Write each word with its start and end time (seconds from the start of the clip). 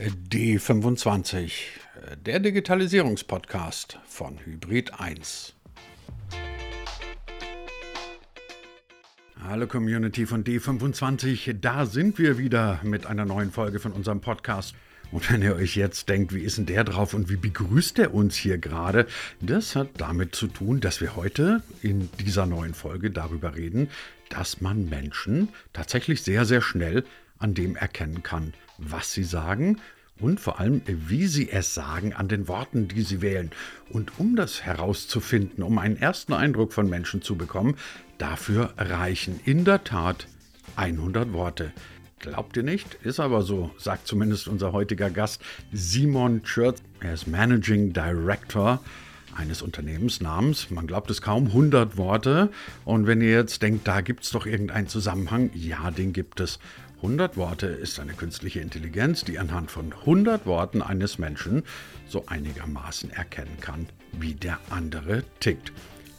D25, 0.00 1.52
der 2.24 2.40
Digitalisierungspodcast 2.40 3.98
von 4.08 4.38
Hybrid 4.42 4.98
1. 4.98 5.54
Hallo 9.42 9.66
Community 9.66 10.24
von 10.24 10.42
D25, 10.42 11.52
da 11.60 11.84
sind 11.84 12.18
wir 12.18 12.38
wieder 12.38 12.80
mit 12.82 13.04
einer 13.04 13.26
neuen 13.26 13.52
Folge 13.52 13.78
von 13.78 13.92
unserem 13.92 14.22
Podcast. 14.22 14.74
Und 15.12 15.30
wenn 15.30 15.42
ihr 15.42 15.54
euch 15.56 15.76
jetzt 15.76 16.08
denkt, 16.08 16.32
wie 16.32 16.44
ist 16.44 16.56
denn 16.56 16.64
der 16.64 16.84
drauf 16.84 17.12
und 17.12 17.28
wie 17.28 17.36
begrüßt 17.36 17.98
er 17.98 18.14
uns 18.14 18.36
hier 18.36 18.56
gerade, 18.56 19.06
das 19.42 19.76
hat 19.76 19.88
damit 19.98 20.34
zu 20.34 20.46
tun, 20.46 20.80
dass 20.80 21.02
wir 21.02 21.14
heute 21.14 21.62
in 21.82 22.08
dieser 22.20 22.46
neuen 22.46 22.72
Folge 22.72 23.10
darüber 23.10 23.54
reden, 23.54 23.90
dass 24.30 24.62
man 24.62 24.88
Menschen 24.88 25.50
tatsächlich 25.74 26.22
sehr, 26.22 26.46
sehr 26.46 26.62
schnell 26.62 27.04
an 27.40 27.54
dem 27.54 27.74
erkennen 27.74 28.22
kann, 28.22 28.54
was 28.78 29.12
sie 29.12 29.24
sagen 29.24 29.78
und 30.20 30.38
vor 30.38 30.60
allem, 30.60 30.82
wie 30.86 31.26
sie 31.26 31.50
es 31.50 31.74
sagen 31.74 32.12
an 32.12 32.28
den 32.28 32.46
Worten, 32.46 32.88
die 32.88 33.02
sie 33.02 33.22
wählen. 33.22 33.50
Und 33.88 34.18
um 34.18 34.36
das 34.36 34.62
herauszufinden, 34.62 35.64
um 35.64 35.78
einen 35.78 35.96
ersten 35.96 36.32
Eindruck 36.32 36.72
von 36.72 36.88
Menschen 36.88 37.22
zu 37.22 37.36
bekommen, 37.36 37.76
dafür 38.18 38.74
reichen 38.76 39.40
in 39.44 39.64
der 39.64 39.82
Tat 39.82 40.26
100 40.76 41.32
Worte. 41.32 41.72
Glaubt 42.18 42.56
ihr 42.58 42.62
nicht? 42.62 42.94
Ist 43.02 43.18
aber 43.18 43.42
so, 43.42 43.70
sagt 43.78 44.06
zumindest 44.06 44.46
unser 44.46 44.72
heutiger 44.72 45.08
Gast 45.08 45.42
Simon 45.72 46.42
Schürz. 46.44 46.82
Er 47.00 47.14
ist 47.14 47.26
Managing 47.26 47.94
Director 47.94 48.80
eines 49.34 49.62
Unternehmens 49.62 50.20
namens, 50.20 50.70
man 50.70 50.86
glaubt 50.86 51.10
es 51.10 51.22
kaum, 51.22 51.46
100 51.46 51.96
Worte. 51.96 52.50
Und 52.84 53.06
wenn 53.06 53.22
ihr 53.22 53.30
jetzt 53.30 53.62
denkt, 53.62 53.88
da 53.88 54.02
gibt 54.02 54.24
es 54.24 54.30
doch 54.30 54.44
irgendeinen 54.44 54.88
Zusammenhang, 54.88 55.50
ja, 55.54 55.90
den 55.90 56.12
gibt 56.12 56.40
es. 56.40 56.58
100 57.02 57.38
Worte 57.38 57.66
ist 57.66 57.98
eine 57.98 58.12
künstliche 58.12 58.60
Intelligenz, 58.60 59.24
die 59.24 59.38
anhand 59.38 59.70
von 59.70 59.90
100 59.90 60.44
Worten 60.44 60.82
eines 60.82 61.18
Menschen 61.18 61.62
so 62.06 62.26
einigermaßen 62.26 63.10
erkennen 63.10 63.56
kann, 63.58 63.86
wie 64.12 64.34
der 64.34 64.58
andere 64.68 65.24
tickt. 65.40 65.72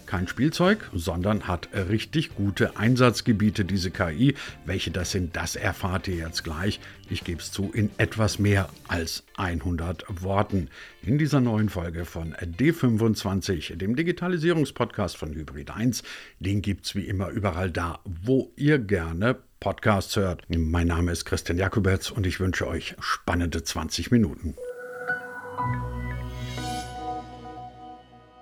Kein 0.08 0.28
Spielzeug, 0.28 0.90
sondern 0.92 1.48
hat 1.48 1.70
richtig 1.74 2.34
gute 2.34 2.78
Einsatzgebiete, 2.78 3.64
diese 3.64 3.92
KI. 3.92 4.34
Welche 4.66 4.90
das 4.90 5.12
sind, 5.12 5.36
das 5.36 5.56
erfahrt 5.56 6.08
ihr 6.08 6.16
jetzt 6.16 6.44
gleich. 6.44 6.80
Ich 7.12 7.24
gebe 7.24 7.42
es 7.42 7.52
zu, 7.52 7.72
in 7.72 7.92
etwas 7.98 8.40
mehr 8.40 8.68
als 8.88 9.24
100 9.38 10.06
Worten. 10.24 10.68
In 11.04 11.20
dieser 11.20 11.42
neuen 11.42 11.70
Folge 11.70 12.06
von 12.06 12.34
D25, 12.34 13.76
dem 13.76 13.96
Digitalisierungspodcast 13.96 15.16
von 15.16 15.34
Hybrid 15.36 15.70
1. 15.70 16.02
Den 16.40 16.64
gibt 16.64 16.88
es 16.88 16.96
wie 16.96 17.06
immer 17.06 17.30
überall 17.30 17.70
da, 17.70 18.00
wo 18.04 18.52
ihr 18.58 18.80
gerne 18.80 19.38
Podcasts 19.62 20.16
hört. 20.16 20.44
Mein 20.50 20.88
Name 20.88 21.12
ist 21.12 21.24
Christian 21.24 21.60
Jakubetz 21.60 22.10
und 22.10 22.26
ich 22.26 22.40
wünsche 22.40 22.68
euch 22.68 22.96
spannende 23.00 23.64
20 23.64 24.10
Minuten. 24.10 24.56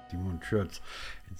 Simon 0.10 0.40
Schürz. 0.42 0.80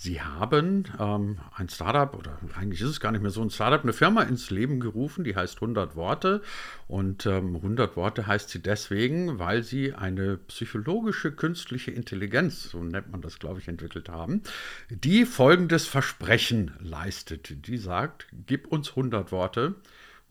Sie 0.02 0.22
haben 0.22 0.86
ähm, 0.98 1.40
ein 1.54 1.68
Startup, 1.68 2.18
oder 2.18 2.40
eigentlich 2.56 2.80
ist 2.80 2.88
es 2.88 3.00
gar 3.02 3.12
nicht 3.12 3.20
mehr 3.22 3.32
so 3.32 3.42
ein 3.42 3.50
Startup, 3.50 3.84
eine 3.84 3.92
Firma 3.92 4.22
ins 4.24 4.50
Leben 4.50 4.80
gerufen, 4.80 5.26
die 5.26 5.36
heißt 5.36 5.58
100 5.58 5.98
Worte. 5.98 6.42
Und 6.88 7.26
ähm, 7.26 7.58
100 7.58 7.98
Worte 7.98 8.26
heißt 8.26 8.50
sie 8.50 8.62
deswegen, 8.62 9.40
weil 9.40 9.62
sie 9.62 9.94
eine 9.94 10.38
psychologische 10.38 11.34
künstliche 11.34 11.92
Intelligenz, 11.92 12.70
so 12.70 12.82
nennt 12.82 13.12
man 13.12 13.22
das, 13.22 13.40
glaube 13.40 13.60
ich, 13.60 13.68
entwickelt 13.68 14.08
haben, 14.08 14.42
die 14.90 15.26
folgendes 15.26 15.86
Versprechen 15.86 16.72
leistet. 16.80 17.68
Die 17.68 17.78
sagt, 17.78 18.28
gib 18.48 18.68
uns 18.68 18.92
100 18.92 19.34
Worte. 19.34 19.76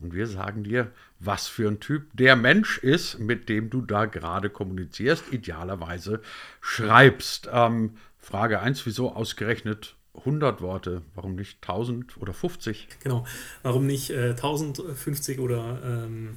Und 0.00 0.14
wir 0.14 0.28
sagen 0.28 0.62
dir, 0.62 0.92
was 1.18 1.48
für 1.48 1.68
ein 1.68 1.80
Typ 1.80 2.06
der 2.12 2.36
Mensch 2.36 2.78
ist, 2.78 3.18
mit 3.18 3.48
dem 3.48 3.68
du 3.68 3.82
da 3.82 4.06
gerade 4.06 4.48
kommunizierst, 4.48 5.32
idealerweise 5.32 6.22
schreibst. 6.60 7.50
Ähm, 7.52 7.96
Frage 8.18 8.60
1, 8.60 8.84
wieso 8.86 9.12
ausgerechnet 9.12 9.96
100 10.14 10.60
Worte? 10.60 11.02
Warum 11.14 11.34
nicht 11.34 11.58
1000 11.62 12.16
oder 12.18 12.32
50? 12.32 12.88
Genau, 13.02 13.24
warum 13.62 13.86
nicht 13.86 14.10
äh, 14.10 14.30
1050 14.30 15.38
oder 15.38 15.80
ähm, 15.84 16.36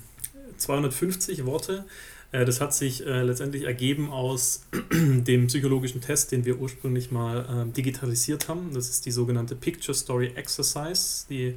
250 0.57 1.45
Worte? 1.45 1.85
Äh, 2.31 2.45
das 2.45 2.61
hat 2.61 2.73
sich 2.73 3.05
äh, 3.05 3.23
letztendlich 3.23 3.63
ergeben 3.63 4.11
aus 4.11 4.67
dem 4.91 5.47
psychologischen 5.47 6.01
Test, 6.01 6.31
den 6.31 6.45
wir 6.45 6.59
ursprünglich 6.59 7.11
mal 7.11 7.45
ähm, 7.49 7.73
digitalisiert 7.73 8.47
haben. 8.47 8.73
Das 8.73 8.89
ist 8.89 9.05
die 9.05 9.11
sogenannte 9.11 9.55
Picture 9.55 9.95
Story 9.95 10.31
Exercise, 10.35 11.25
die 11.29 11.55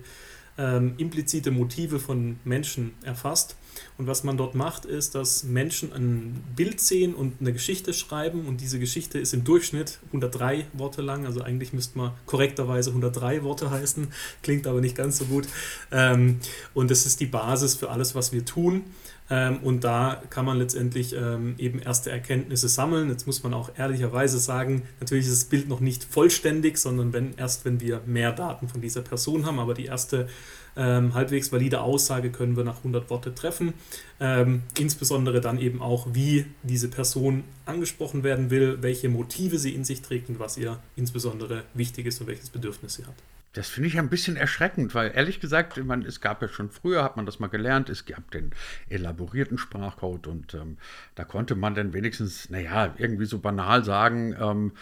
ähm, 0.58 0.94
implizite 0.98 1.50
Motive 1.50 1.98
von 1.98 2.38
Menschen 2.44 2.94
erfasst. 3.02 3.56
Und 3.96 4.06
was 4.06 4.24
man 4.24 4.36
dort 4.36 4.54
macht, 4.54 4.84
ist, 4.84 5.14
dass 5.14 5.44
Menschen 5.44 5.92
ein 5.92 6.42
Bild 6.56 6.80
sehen 6.80 7.14
und 7.14 7.40
eine 7.40 7.52
Geschichte 7.52 7.92
schreiben. 7.94 8.46
Und 8.46 8.60
diese 8.60 8.78
Geschichte 8.78 9.18
ist 9.18 9.34
im 9.34 9.44
Durchschnitt 9.44 10.00
103 10.08 10.66
Worte 10.72 11.02
lang. 11.02 11.26
Also 11.26 11.42
eigentlich 11.42 11.72
müsste 11.72 11.98
man 11.98 12.12
korrekterweise 12.26 12.90
103 12.90 13.42
Worte 13.42 13.70
heißen. 13.70 14.08
Klingt 14.42 14.66
aber 14.66 14.80
nicht 14.80 14.96
ganz 14.96 15.18
so 15.18 15.26
gut. 15.26 15.46
Ähm, 15.92 16.40
und 16.74 16.90
das 16.90 17.06
ist 17.06 17.20
die 17.20 17.26
Basis 17.26 17.74
für 17.74 17.90
alles, 17.90 18.14
was 18.14 18.32
wir 18.32 18.44
tun. 18.44 18.84
Ähm, 19.30 19.58
und 19.62 19.84
da 19.84 20.22
kann 20.28 20.44
man 20.44 20.58
letztendlich 20.58 21.14
ähm, 21.14 21.54
eben 21.56 21.78
erste 21.78 22.10
Erkenntnisse 22.10 22.68
sammeln. 22.68 23.08
Jetzt 23.08 23.26
muss 23.26 23.42
man 23.42 23.54
auch 23.54 23.70
ehrlicherweise 23.76 24.38
sagen, 24.38 24.82
natürlich 25.00 25.26
ist 25.26 25.42
das 25.42 25.48
Bild 25.48 25.68
noch 25.68 25.80
nicht 25.80 26.04
vollständig, 26.04 26.76
sondern 26.76 27.12
wenn, 27.12 27.34
erst 27.36 27.64
wenn 27.64 27.80
wir 27.80 28.02
mehr 28.04 28.32
Daten 28.32 28.68
von 28.68 28.82
dieser 28.82 29.00
Person 29.00 29.46
haben. 29.46 29.58
Aber 29.58 29.72
die 29.72 29.86
erste 29.86 30.28
ähm, 30.76 31.14
halbwegs 31.14 31.52
valide 31.52 31.80
Aussage 31.80 32.30
können 32.30 32.56
wir 32.56 32.64
nach 32.64 32.78
100 32.78 33.10
Worte 33.10 33.34
treffen. 33.34 33.74
Ähm, 34.20 34.62
insbesondere 34.78 35.40
dann 35.40 35.58
eben 35.58 35.82
auch, 35.82 36.08
wie 36.12 36.46
diese 36.62 36.88
Person 36.88 37.44
angesprochen 37.66 38.24
werden 38.24 38.50
will, 38.50 38.78
welche 38.82 39.08
Motive 39.08 39.58
sie 39.58 39.74
in 39.74 39.84
sich 39.84 40.02
trägt 40.02 40.28
und 40.28 40.38
was 40.38 40.56
ihr 40.56 40.78
insbesondere 40.96 41.64
wichtig 41.74 42.06
ist 42.06 42.20
und 42.20 42.26
welches 42.26 42.50
Bedürfnis 42.50 42.94
sie 42.94 43.04
hat. 43.04 43.14
Das 43.54 43.68
finde 43.68 43.88
ich 43.88 43.98
ein 44.00 44.08
bisschen 44.08 44.36
erschreckend, 44.36 44.96
weil 44.96 45.12
ehrlich 45.14 45.38
gesagt, 45.38 45.82
man, 45.84 46.02
es 46.02 46.20
gab 46.20 46.42
ja 46.42 46.48
schon 46.48 46.70
früher, 46.70 47.04
hat 47.04 47.16
man 47.16 47.24
das 47.24 47.38
mal 47.38 47.46
gelernt, 47.46 47.88
es 47.88 48.04
gab 48.04 48.28
den 48.32 48.50
elaborierten 48.88 49.58
Sprachcode 49.58 50.26
und 50.26 50.54
ähm, 50.54 50.76
da 51.14 51.24
konnte 51.24 51.54
man 51.54 51.76
dann 51.76 51.92
wenigstens, 51.92 52.50
naja, 52.50 52.92
irgendwie 52.98 53.26
so 53.26 53.38
banal 53.38 53.84
sagen, 53.84 54.34
ähm, 54.40 54.72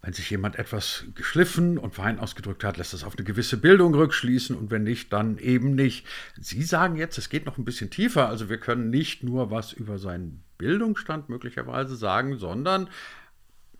wenn 0.00 0.12
sich 0.12 0.30
jemand 0.30 0.56
etwas 0.56 1.04
geschliffen 1.14 1.76
und 1.76 1.94
fein 1.94 2.20
ausgedrückt 2.20 2.62
hat, 2.62 2.76
lässt 2.76 2.92
das 2.92 3.02
auf 3.02 3.16
eine 3.16 3.24
gewisse 3.24 3.56
Bildung 3.56 3.94
rückschließen 3.94 4.56
und 4.56 4.70
wenn 4.70 4.84
nicht, 4.84 5.12
dann 5.12 5.38
eben 5.38 5.74
nicht. 5.74 6.06
Sie 6.40 6.62
sagen 6.62 6.96
jetzt, 6.96 7.18
es 7.18 7.28
geht 7.28 7.46
noch 7.46 7.58
ein 7.58 7.64
bisschen 7.64 7.90
tiefer, 7.90 8.28
also 8.28 8.48
wir 8.48 8.58
können 8.58 8.90
nicht 8.90 9.24
nur 9.24 9.50
was 9.50 9.72
über 9.72 9.98
seinen 9.98 10.44
Bildungsstand 10.56 11.28
möglicherweise 11.28 11.96
sagen, 11.96 12.38
sondern 12.38 12.88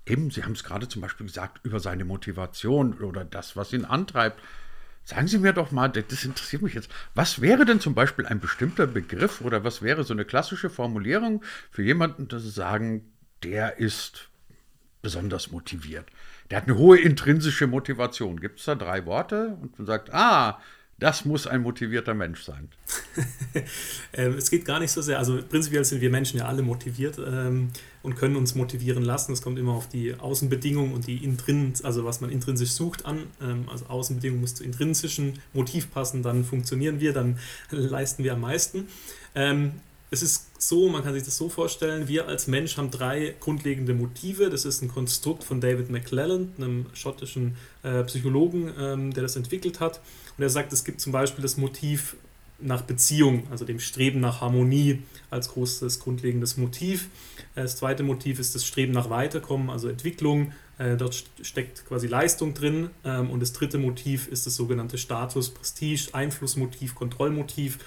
eben, 0.07 0.31
Sie 0.31 0.43
haben 0.43 0.53
es 0.53 0.65
gerade 0.65 0.89
zum 0.89 1.03
Beispiel 1.03 1.27
gesagt, 1.27 1.61
über 1.65 1.79
seine 1.79 2.05
Motivation 2.05 2.95
oder 2.95 3.25
das, 3.25 3.57
was 3.57 3.73
ihn 3.73 3.85
antreibt. 3.85 4.41
Sagen 5.05 5.29
Sie 5.29 5.39
mir 5.39 5.53
doch 5.53 5.71
mal, 5.71 5.89
das 5.89 6.25
interessiert 6.25 6.63
mich 6.63 6.75
jetzt, 6.75 6.91
was 7.15 7.41
wäre 7.41 7.65
denn 7.65 7.81
zum 7.81 7.95
Beispiel 7.95 8.27
ein 8.27 8.41
bestimmter 8.41 8.87
Begriff 8.87 9.41
oder 9.41 9.65
was 9.65 9.83
wäre 9.83 10.05
so 10.05 10.13
eine 10.13 10.25
klassische 10.25 10.69
Formulierung 10.69 11.43
für 11.71 11.83
jemanden, 11.83 12.29
dass 12.29 12.43
Sie 12.43 12.51
sagen, 12.51 13.13
der 13.43 13.79
ist 13.79 14.29
besonders 15.03 15.51
motiviert. 15.51 16.07
Der 16.51 16.59
hat 16.59 16.69
eine 16.69 16.77
hohe 16.77 16.99
intrinsische 16.99 17.67
Motivation. 17.67 18.41
Gibt 18.41 18.59
es 18.59 18.65
da 18.65 18.75
drei 18.75 19.07
Worte 19.07 19.57
und 19.61 19.79
man 19.79 19.87
sagt, 19.87 20.13
ah, 20.13 20.61
das 20.99 21.25
muss 21.25 21.47
ein 21.47 21.63
motivierter 21.63 22.15
Mensch 22.15 22.43
sein. 22.43 22.69
Ähm, 24.15 24.35
es 24.35 24.51
geht 24.51 24.65
gar 24.65 24.81
nicht 24.81 24.91
so 24.91 25.03
sehr. 25.03 25.19
Also 25.19 25.41
prinzipiell 25.43 25.85
sind 25.85 26.01
wir 26.01 26.11
Menschen 26.11 26.39
ja 26.39 26.47
alle 26.47 26.63
motiviert 26.63 27.19
ähm, 27.25 27.69
und 28.03 28.17
können 28.17 28.37
uns 28.37 28.55
motivieren 28.55 29.03
lassen. 29.03 29.33
Es 29.33 29.43
kommt 29.43 29.59
immer 29.59 29.73
auf 29.73 29.89
die 29.89 30.15
Außenbedingungen 30.15 30.95
und 30.95 31.07
die 31.07 31.23
Intrins, 31.23 31.85
also 31.85 32.05
was 32.05 32.21
man 32.21 32.31
intrinsisch 32.31 32.71
sucht 32.71 33.05
an. 33.05 33.25
Ähm, 33.41 33.69
also 33.69 33.87
Außenbedingungen 33.87 34.41
muss 34.41 34.55
zu 34.55 34.65
intrinsischen 34.65 35.41
Motiv 35.53 35.91
passen, 35.93 36.23
dann 36.23 36.43
funktionieren 36.43 37.01
wir, 37.01 37.13
dann 37.13 37.39
leisten 37.71 38.25
wir 38.25 38.33
am 38.33 38.41
meisten. 38.41 38.89
Ähm, 39.35 39.73
es 40.11 40.23
ist 40.23 40.47
so, 40.59 40.89
man 40.89 41.03
kann 41.03 41.13
sich 41.13 41.23
das 41.23 41.37
so 41.37 41.49
vorstellen, 41.49 42.09
wir 42.09 42.27
als 42.27 42.47
Mensch 42.47 42.77
haben 42.77 42.91
drei 42.91 43.35
grundlegende 43.41 43.95
Motive. 43.95 44.49
Das 44.49 44.65
ist 44.65 44.83
ein 44.83 44.89
Konstrukt 44.89 45.45
von 45.45 45.61
David 45.61 45.91
McClelland, 45.91 46.57
einem 46.57 46.87
schottischen 46.95 47.57
äh, 47.83 48.03
Psychologen, 48.05 48.73
ähm, 48.79 49.13
der 49.13 49.23
das 49.23 49.37
entwickelt 49.37 49.81
hat. 49.81 50.01
Und 50.37 50.43
er 50.43 50.51
sagt, 50.51 50.73
es 50.73 50.85
gibt 50.85 51.01
zum 51.01 51.13
Beispiel 51.13 51.43
das 51.43 51.57
Motiv 51.57 52.17
nach 52.61 52.83
Beziehung, 52.83 53.47
also 53.51 53.65
dem 53.65 53.79
Streben 53.79 54.21
nach 54.21 54.41
Harmonie 54.41 55.03
als 55.31 55.51
großes 55.51 56.01
grundlegendes 56.01 56.57
Motiv. 56.57 57.09
Das 57.55 57.77
zweite 57.77 58.03
Motiv 58.03 58.41
ist 58.41 58.55
das 58.55 58.65
Streben 58.65 58.93
nach 58.93 59.11
Weiterkommen, 59.11 59.71
also 59.71 59.89
Entwicklung. 59.89 60.53
Äh, 60.79 60.97
dort 60.97 61.25
steckt 61.43 61.87
quasi 61.87 62.07
Leistung 62.07 62.55
drin. 62.55 62.91
Ähm, 63.05 63.31
und 63.31 63.41
das 63.41 63.53
dritte 63.53 63.79
Motiv 63.79 64.29
ist 64.29 64.47
das 64.47 64.55
sogenannte 64.55 64.97
Status, 64.97 65.51
Prestige, 65.51 66.09
Einflussmotiv, 66.13 66.95
Kontrollmotiv. 66.95 67.79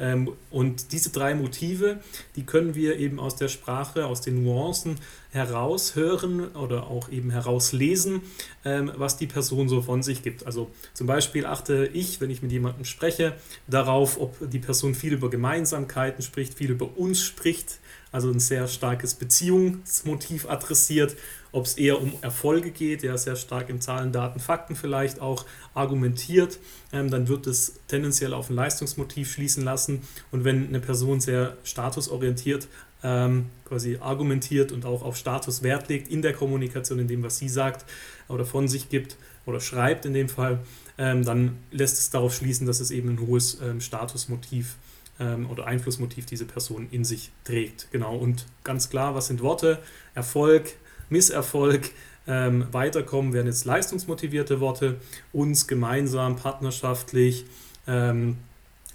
Ähm, 0.00 0.32
und 0.50 0.92
diese 0.92 1.10
drei 1.10 1.34
Motive, 1.34 2.00
die 2.34 2.44
können 2.44 2.74
wir 2.74 2.98
eben 2.98 3.20
aus 3.20 3.36
der 3.36 3.48
Sprache, 3.48 4.06
aus 4.06 4.22
den 4.22 4.42
Nuancen 4.42 4.96
heraushören 5.32 6.48
oder 6.56 6.88
auch 6.88 7.08
eben 7.08 7.30
herauslesen, 7.30 8.22
ähm, 8.64 8.90
was 8.96 9.16
die 9.16 9.26
Person 9.26 9.68
so 9.68 9.80
von 9.80 10.02
sich 10.02 10.22
gibt. 10.22 10.46
Also 10.46 10.70
zum 10.92 11.06
Beispiel 11.06 11.46
achte 11.46 11.86
ich, 11.86 12.20
wenn 12.20 12.30
ich 12.30 12.42
mit 12.42 12.50
jemandem 12.50 12.84
spreche, 12.84 13.34
darauf, 13.66 14.20
ob 14.20 14.36
die 14.50 14.58
Person 14.58 14.94
viel 14.94 15.12
über 15.12 15.30
Gemeinsamkeiten 15.30 16.22
spricht, 16.22 16.54
viel 16.54 16.70
über 16.70 16.96
uns 16.96 17.20
spricht, 17.20 17.78
also 18.12 18.30
ein 18.30 18.40
sehr 18.40 18.66
starkes 18.66 19.14
Beziehungsmotiv 19.14 20.48
adressiert, 20.48 21.16
ob 21.52 21.66
es 21.66 21.74
eher 21.76 22.00
um 22.00 22.12
Erfolge 22.22 22.70
geht, 22.70 23.02
ja 23.02 23.16
sehr 23.16 23.36
stark 23.36 23.68
in 23.68 23.80
Zahlen, 23.80 24.12
Daten, 24.12 24.40
Fakten 24.40 24.76
vielleicht 24.76 25.20
auch 25.20 25.46
argumentiert, 25.74 26.58
ähm, 26.92 27.10
dann 27.10 27.28
wird 27.28 27.46
es 27.46 27.80
tendenziell 27.88 28.34
auf 28.34 28.50
ein 28.50 28.56
Leistungsmotiv 28.56 29.32
schließen 29.32 29.64
lassen. 29.64 30.02
Und 30.30 30.44
wenn 30.44 30.68
eine 30.68 30.80
Person 30.80 31.20
sehr 31.20 31.56
statusorientiert 31.64 32.68
ähm, 33.02 33.46
quasi 33.64 33.98
argumentiert 34.00 34.72
und 34.72 34.84
auch 34.84 35.02
auf 35.02 35.16
Status 35.16 35.62
Wert 35.62 35.88
legt 35.88 36.08
in 36.08 36.22
der 36.22 36.32
Kommunikation, 36.32 36.98
in 36.98 37.08
dem, 37.08 37.22
was 37.22 37.38
sie 37.38 37.48
sagt 37.48 37.84
oder 38.28 38.44
von 38.44 38.68
sich 38.68 38.88
gibt 38.88 39.16
oder 39.46 39.60
schreibt 39.60 40.06
in 40.06 40.14
dem 40.14 40.28
Fall, 40.28 40.60
ähm, 40.98 41.24
dann 41.24 41.56
lässt 41.70 41.98
es 41.98 42.10
darauf 42.10 42.34
schließen, 42.34 42.66
dass 42.66 42.80
es 42.80 42.90
eben 42.90 43.10
ein 43.10 43.20
hohes 43.20 43.58
ähm, 43.62 43.80
Statusmotiv 43.80 44.76
ähm, 45.18 45.48
oder 45.48 45.66
Einflussmotiv 45.66 46.26
diese 46.26 46.44
Person 46.44 46.88
in 46.90 47.04
sich 47.04 47.30
trägt. 47.44 47.88
Genau, 47.92 48.16
und 48.16 48.46
ganz 48.64 48.90
klar, 48.90 49.14
was 49.14 49.28
sind 49.28 49.42
Worte? 49.42 49.78
Erfolg, 50.14 50.72
Misserfolg, 51.08 51.90
ähm, 52.26 52.66
weiterkommen 52.70 53.32
werden 53.32 53.46
jetzt 53.46 53.64
leistungsmotivierte 53.64 54.60
Worte, 54.60 54.96
uns 55.32 55.66
gemeinsam, 55.66 56.36
partnerschaftlich, 56.36 57.44
ähm, 57.86 58.36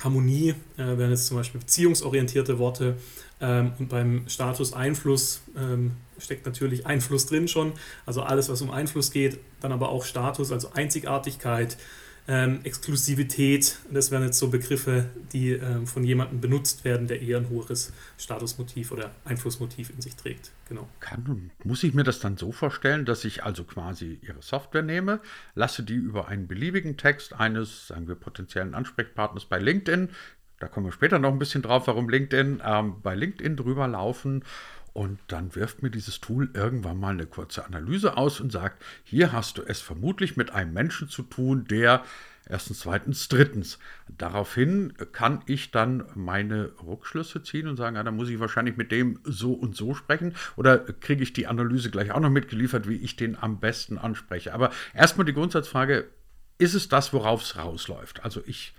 Harmonie 0.03 0.55
äh, 0.77 0.97
wären 0.97 1.09
jetzt 1.09 1.27
zum 1.27 1.37
Beispiel 1.37 1.61
beziehungsorientierte 1.61 2.59
Worte 2.59 2.97
ähm, 3.41 3.71
und 3.79 3.89
beim 3.89 4.27
Status 4.27 4.73
Einfluss 4.73 5.41
ähm, 5.57 5.91
steckt 6.17 6.45
natürlich 6.45 6.85
Einfluss 6.85 7.25
drin 7.25 7.47
schon, 7.47 7.73
also 8.05 8.21
alles, 8.21 8.49
was 8.49 8.61
um 8.61 8.71
Einfluss 8.71 9.11
geht, 9.11 9.39
dann 9.61 9.71
aber 9.71 9.89
auch 9.89 10.03
Status, 10.05 10.51
also 10.51 10.71
Einzigartigkeit, 10.73 11.77
ähm, 12.27 12.61
Exklusivität, 12.63 13.77
das 13.91 14.09
wären 14.09 14.23
jetzt 14.23 14.39
so 14.39 14.49
Begriffe, 14.49 15.09
die 15.31 15.51
ähm, 15.51 15.85
von 15.85 16.03
jemandem 16.03 16.41
benutzt 16.41 16.83
werden, 16.83 17.07
der 17.07 17.21
eher 17.21 17.37
ein 17.37 17.49
hohes 17.49 17.93
Statusmotiv 18.17 18.91
oder 18.91 19.11
Einflussmotiv 19.25 19.91
in 19.91 20.01
sich 20.01 20.15
trägt. 20.15 20.51
Genau. 20.67 20.89
Kann, 20.99 21.51
muss 21.63 21.83
ich 21.83 21.93
mir 21.93 22.03
das 22.03 22.19
dann 22.19 22.37
so 22.37 22.51
vorstellen, 22.51 23.05
dass 23.05 23.25
ich 23.25 23.43
also 23.43 23.63
quasi 23.63 24.19
Ihre 24.21 24.41
Software 24.41 24.81
nehme, 24.81 25.19
lasse 25.53 25.83
die 25.83 25.93
über 25.93 26.27
einen 26.27 26.47
beliebigen 26.47 26.97
Text 26.97 27.33
eines, 27.33 27.87
sagen 27.87 28.07
wir, 28.07 28.15
potenziellen 28.15 28.73
Ansprechpartners 28.73 29.45
bei 29.45 29.59
LinkedIn, 29.59 30.09
da 30.59 30.67
kommen 30.67 30.87
wir 30.87 30.93
später 30.93 31.19
noch 31.19 31.31
ein 31.31 31.39
bisschen 31.39 31.61
drauf, 31.61 31.87
warum 31.87 32.09
LinkedIn, 32.09 32.61
ähm, 32.65 32.95
bei 33.03 33.13
LinkedIn 33.13 33.57
drüber 33.57 33.87
laufen 33.87 34.43
und 34.95 35.19
dann 35.27 35.53
wirft 35.55 35.83
mir 35.83 35.91
dieses 35.91 36.21
Tool 36.21 36.49
irgendwann 36.53 36.97
mal 36.97 37.09
eine 37.09 37.25
kurze 37.25 37.65
Analyse 37.65 38.15
aus 38.15 38.39
und 38.39 38.49
sagt, 38.49 38.81
hier 39.03 39.33
hast 39.33 39.57
du 39.57 39.61
es 39.61 39.81
vermutlich 39.81 40.37
mit 40.37 40.51
einem 40.51 40.71
Menschen 40.71 41.09
zu 41.09 41.21
tun, 41.23 41.65
der 41.69 42.01
erstens, 42.47 42.79
zweitens, 42.79 43.27
drittens. 43.27 43.77
Daraufhin 44.07 44.93
kann 45.11 45.41
ich 45.47 45.71
dann 45.71 46.05
meine 46.15 46.71
Rückschlüsse 46.81 47.43
ziehen 47.43 47.67
und 47.67 47.75
sagen, 47.75 47.97
ja, 47.97 48.03
dann 48.03 48.15
muss 48.15 48.29
ich 48.29 48.39
wahrscheinlich 48.39 48.77
mit 48.77 48.93
dem 48.93 49.19
so 49.25 49.51
und 49.51 49.75
so 49.75 49.95
sprechen. 49.95 50.33
Oder 50.55 50.77
kriege 50.77 51.23
ich 51.23 51.33
die 51.33 51.47
Analyse 51.47 51.91
gleich 51.91 52.11
auch 52.11 52.21
noch 52.21 52.29
mitgeliefert, 52.29 52.87
wie 52.87 52.95
ich 52.95 53.17
den 53.17 53.37
am 53.37 53.59
besten 53.59 53.97
anspreche. 53.97 54.53
Aber 54.53 54.71
erstmal 54.93 55.25
die 55.25 55.33
Grundsatzfrage, 55.33 56.05
ist 56.57 56.73
es 56.73 56.87
das, 56.87 57.11
worauf 57.11 57.41
es 57.41 57.57
rausläuft? 57.57 58.23
Also 58.23 58.41
ich 58.45 58.73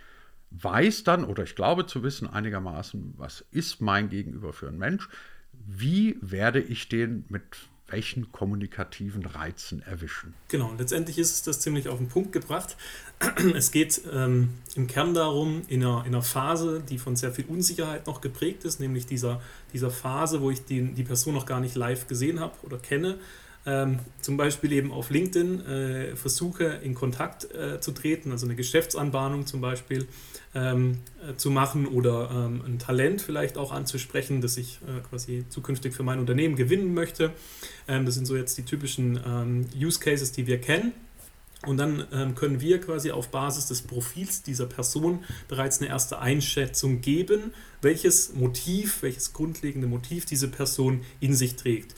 weiß 0.53 1.05
dann 1.05 1.25
oder 1.25 1.43
ich 1.43 1.57
glaube 1.57 1.85
zu 1.85 2.03
wissen 2.03 2.27
einigermaßen, 2.27 3.13
was 3.19 3.45
ist 3.51 3.83
mein 3.83 4.09
Gegenüber 4.09 4.55
für 4.55 4.69
ein 4.69 4.79
Mensch 4.79 5.11
wie 5.67 6.19
werde 6.20 6.61
ich 6.61 6.88
den 6.88 7.25
mit 7.29 7.43
welchen 7.88 8.32
kommunikativen 8.32 9.25
Reizen 9.25 9.81
erwischen? 9.82 10.35
Genau, 10.49 10.73
letztendlich 10.76 11.19
ist 11.19 11.31
es 11.31 11.43
das 11.43 11.61
ziemlich 11.61 11.88
auf 11.88 11.99
den 11.99 12.08
Punkt 12.08 12.32
gebracht. 12.32 12.76
Es 13.55 13.70
geht 13.70 14.03
ähm, 14.12 14.50
im 14.75 14.87
Kern 14.88 15.14
darum, 15.14 15.62
in 15.69 15.85
einer, 15.85 16.00
in 16.00 16.14
einer 16.14 16.23
Phase, 16.23 16.82
die 16.88 16.99
von 16.99 17.17
sehr 17.17 17.32
viel 17.32 17.47
Unsicherheit 17.47 18.06
noch 18.06 18.20
geprägt 18.20 18.64
ist, 18.64 18.81
nämlich 18.81 19.06
dieser, 19.06 19.41
dieser 19.73 19.91
Phase, 19.91 20.41
wo 20.41 20.50
ich 20.50 20.64
die, 20.64 20.82
die 20.93 21.05
Person 21.05 21.35
noch 21.35 21.47
gar 21.47 21.61
nicht 21.61 21.76
live 21.76 22.08
gesehen 22.08 22.41
habe 22.41 22.55
oder 22.62 22.79
kenne, 22.79 23.19
ähm, 23.67 23.99
zum 24.23 24.37
Beispiel 24.37 24.73
eben 24.73 24.93
auf 24.93 25.11
LinkedIn 25.11 25.67
äh, 25.67 26.17
versuche 26.17 26.65
in 26.65 26.95
Kontakt 26.95 27.53
äh, 27.53 27.81
zu 27.81 27.93
treten, 27.93 28.31
also 28.31 28.47
eine 28.47 28.55
Geschäftsanbahnung 28.55 29.47
zum 29.47 29.61
Beispiel 29.61 30.07
ähm, 30.55 30.99
äh, 31.29 31.37
zu 31.37 31.51
machen 31.51 31.87
oder 31.87 32.31
ähm, 32.31 32.63
ein 32.65 32.79
Talent 32.79 33.21
vielleicht 33.21 33.59
auch 33.59 33.73
anzusprechen, 33.73 34.41
das 34.41 34.57
ich 34.57 34.79
äh, 34.87 35.01
quasi 35.09 35.45
zukünftig 35.49 35.95
für 35.95 36.05
mein 36.05 36.21
Unternehmen 36.21 36.55
gewinnen 36.55 36.95
möchte. 36.95 37.33
Ähm, 37.89 38.07
das 38.07 38.15
sind 38.15 38.27
so 38.27 38.37
jetzt 38.37 38.57
die 38.57 38.63
typischen 38.63 39.21
ähm, 39.27 39.67
Use 39.77 39.99
Cases, 39.99 40.31
die 40.33 40.47
wir 40.47 40.61
kennen. 40.61 40.93
Und 41.65 41.79
dann 41.79 42.07
ähm, 42.13 42.35
können 42.37 42.61
wir 42.61 42.81
quasi 42.81 43.11
auf 43.11 43.29
Basis 43.29 43.67
des 43.67 43.83
Profils 43.83 44.43
dieser 44.43 44.67
Person 44.67 45.25
bereits 45.49 45.81
eine 45.81 45.89
erste 45.89 46.21
Einschätzung 46.21 47.01
geben, 47.01 47.53
welches 47.83 48.35
Motiv, 48.35 49.03
welches 49.03 49.33
grundlegende 49.33 49.89
Motiv 49.89 50.27
diese 50.27 50.49
Person 50.49 51.01
in 51.19 51.35
sich 51.35 51.57
trägt. 51.57 51.95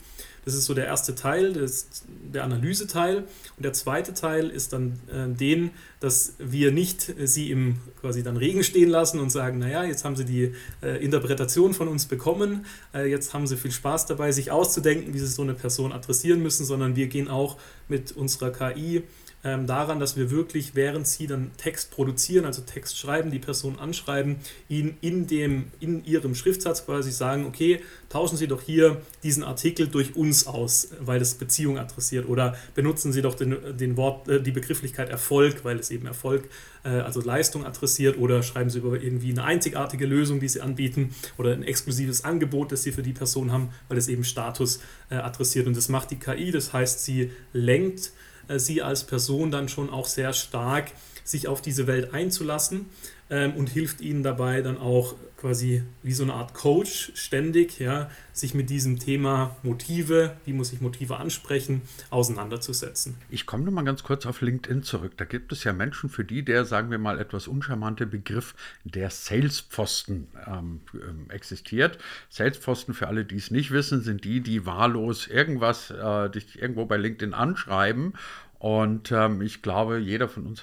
Das 0.49 0.57
ist 0.57 0.65
so 0.65 0.73
der 0.73 0.87
erste 0.87 1.13
Teil, 1.13 1.53
das, 1.53 1.87
der 2.07 2.43
Analyseteil. 2.43 3.17
Und 3.17 3.63
der 3.63 3.71
zweite 3.73 4.15
Teil 4.15 4.49
ist 4.49 4.73
dann 4.73 4.99
äh, 5.07 5.31
den, 5.31 5.69
dass 5.99 6.33
wir 6.39 6.71
nicht 6.71 7.07
äh, 7.19 7.27
sie 7.27 7.51
im 7.51 7.75
quasi 8.01 8.23
dann 8.23 8.35
Regen 8.35 8.63
stehen 8.63 8.89
lassen 8.89 9.19
und 9.19 9.29
sagen, 9.29 9.59
naja, 9.59 9.83
jetzt 9.83 10.05
haben 10.05 10.15
sie 10.15 10.25
die 10.25 10.55
äh, 10.81 11.05
Interpretation 11.05 11.75
von 11.75 11.87
uns 11.87 12.07
bekommen, 12.07 12.65
äh, 12.95 13.07
jetzt 13.07 13.35
haben 13.35 13.45
sie 13.45 13.57
viel 13.57 13.71
Spaß 13.71 14.07
dabei, 14.07 14.31
sich 14.31 14.49
auszudenken, 14.49 15.13
wie 15.13 15.19
sie 15.19 15.27
so 15.27 15.43
eine 15.43 15.53
Person 15.53 15.91
adressieren 15.91 16.41
müssen, 16.41 16.65
sondern 16.65 16.95
wir 16.95 17.05
gehen 17.05 17.27
auch 17.27 17.57
mit 17.87 18.11
unserer 18.13 18.49
KI 18.49 19.03
ähm, 19.43 19.67
daran, 19.67 19.99
dass 19.99 20.17
wir 20.17 20.31
wirklich, 20.31 20.75
während 20.75 21.07
sie 21.07 21.25
dann 21.25 21.51
Text 21.57 21.91
produzieren, 21.91 22.45
also 22.45 22.61
Text 22.61 22.97
schreiben, 22.97 23.31
die 23.31 23.39
Person 23.39 23.79
anschreiben, 23.79 24.37
ihnen 24.67 24.97
in, 25.01 25.27
dem, 25.27 25.71
in 25.79 26.03
ihrem 26.03 26.35
Schriftsatz 26.35 26.85
quasi 26.85 27.11
sagen, 27.11 27.45
okay, 27.45 27.81
tauschen 28.09 28.37
Sie 28.37 28.47
doch 28.47 28.61
hier 28.61 29.01
diesen 29.23 29.43
Artikel 29.43 29.87
durch 29.87 30.15
uns 30.15 30.45
aus, 30.47 30.89
weil 30.99 31.21
es 31.21 31.35
Beziehung 31.35 31.77
adressiert. 31.77 32.27
Oder 32.27 32.57
benutzen 32.75 33.13
Sie 33.13 33.21
doch 33.21 33.35
den, 33.35 33.55
den 33.77 33.95
Wort, 33.95 34.27
äh, 34.27 34.41
die 34.41 34.51
Begrifflichkeit 34.51 35.09
Erfolg, 35.09 35.63
weil 35.63 35.79
es 35.79 35.89
eben 35.89 36.05
Erfolg, 36.05 36.49
äh, 36.83 36.89
also 36.89 37.21
Leistung 37.21 37.65
adressiert. 37.65 38.17
Oder 38.17 38.43
schreiben 38.43 38.69
Sie 38.69 38.79
über 38.79 39.01
irgendwie 39.01 39.31
eine 39.31 39.43
einzigartige 39.43 40.05
Lösung, 40.05 40.39
die 40.39 40.49
Sie 40.49 40.59
anbieten. 40.59 41.15
Oder 41.37 41.53
ein 41.53 41.63
exklusives 41.63 42.25
Angebot, 42.25 42.71
das 42.71 42.83
Sie 42.83 42.91
für 42.91 43.03
die 43.03 43.13
Person 43.13 43.51
haben, 43.51 43.69
weil 43.87 43.97
es 43.97 44.07
eben 44.09 44.23
Status 44.23 44.81
äh, 45.09 45.15
adressiert. 45.15 45.67
Und 45.67 45.77
das 45.77 45.87
macht 45.87 46.11
die 46.11 46.17
KI, 46.17 46.51
das 46.51 46.73
heißt, 46.73 47.03
sie 47.05 47.31
lenkt 47.53 48.11
sie 48.57 48.81
als 48.81 49.03
Person 49.03 49.51
dann 49.51 49.69
schon 49.69 49.89
auch 49.89 50.07
sehr 50.07 50.33
stark 50.33 50.91
sich 51.29 51.47
auf 51.47 51.61
diese 51.61 51.85
Welt 51.85 52.13
einzulassen 52.13 52.87
ähm, 53.29 53.53
und 53.53 53.69
hilft 53.69 54.01
ihnen 54.01 54.23
dabei 54.23 54.61
dann 54.61 54.79
auch 54.79 55.13
quasi 55.37 55.83
wie 56.01 56.11
so 56.11 56.23
eine 56.23 56.33
Art 56.33 56.55
Coach 56.55 57.11
ständig, 57.13 57.79
ja, 57.79 58.09
sich 58.33 58.55
mit 58.55 58.69
diesem 58.71 58.97
Thema 58.97 59.55
Motive, 59.61 60.35
wie 60.45 60.53
muss 60.53 60.73
ich 60.73 60.81
Motive 60.81 61.17
ansprechen, 61.17 61.83
auseinanderzusetzen. 62.09 63.15
Ich 63.29 63.45
komme 63.45 63.63
nochmal 63.63 63.85
ganz 63.85 64.03
kurz 64.03 64.25
auf 64.25 64.41
LinkedIn 64.41 64.81
zurück. 64.81 65.13
Da 65.17 65.25
gibt 65.25 65.51
es 65.51 65.63
ja 65.63 65.71
Menschen, 65.71 66.09
für 66.09 66.25
die 66.25 66.43
der, 66.43 66.65
sagen 66.65 66.89
wir 66.89 66.97
mal, 66.97 67.19
etwas 67.19 67.47
uncharmante 67.47 68.07
Begriff 68.07 68.55
der 68.83 69.11
Salespfosten 69.11 70.27
ähm, 70.47 70.81
ähm, 70.95 71.29
existiert. 71.29 71.99
Salespfosten, 72.29 72.95
für 72.95 73.07
alle, 73.07 73.23
die 73.23 73.37
es 73.37 73.51
nicht 73.51 73.69
wissen, 73.69 74.01
sind 74.01 74.25
die, 74.25 74.41
die 74.41 74.65
wahllos 74.65 75.27
irgendwas, 75.27 75.91
äh, 75.91 76.29
dich 76.31 76.59
irgendwo 76.59 76.85
bei 76.85 76.97
LinkedIn 76.97 77.35
anschreiben 77.35 78.13
und 78.59 79.13
ähm, 79.13 79.41
ich 79.41 79.61
glaube, 79.61 79.99
jeder 79.99 80.27
von 80.27 80.45
uns 80.45 80.61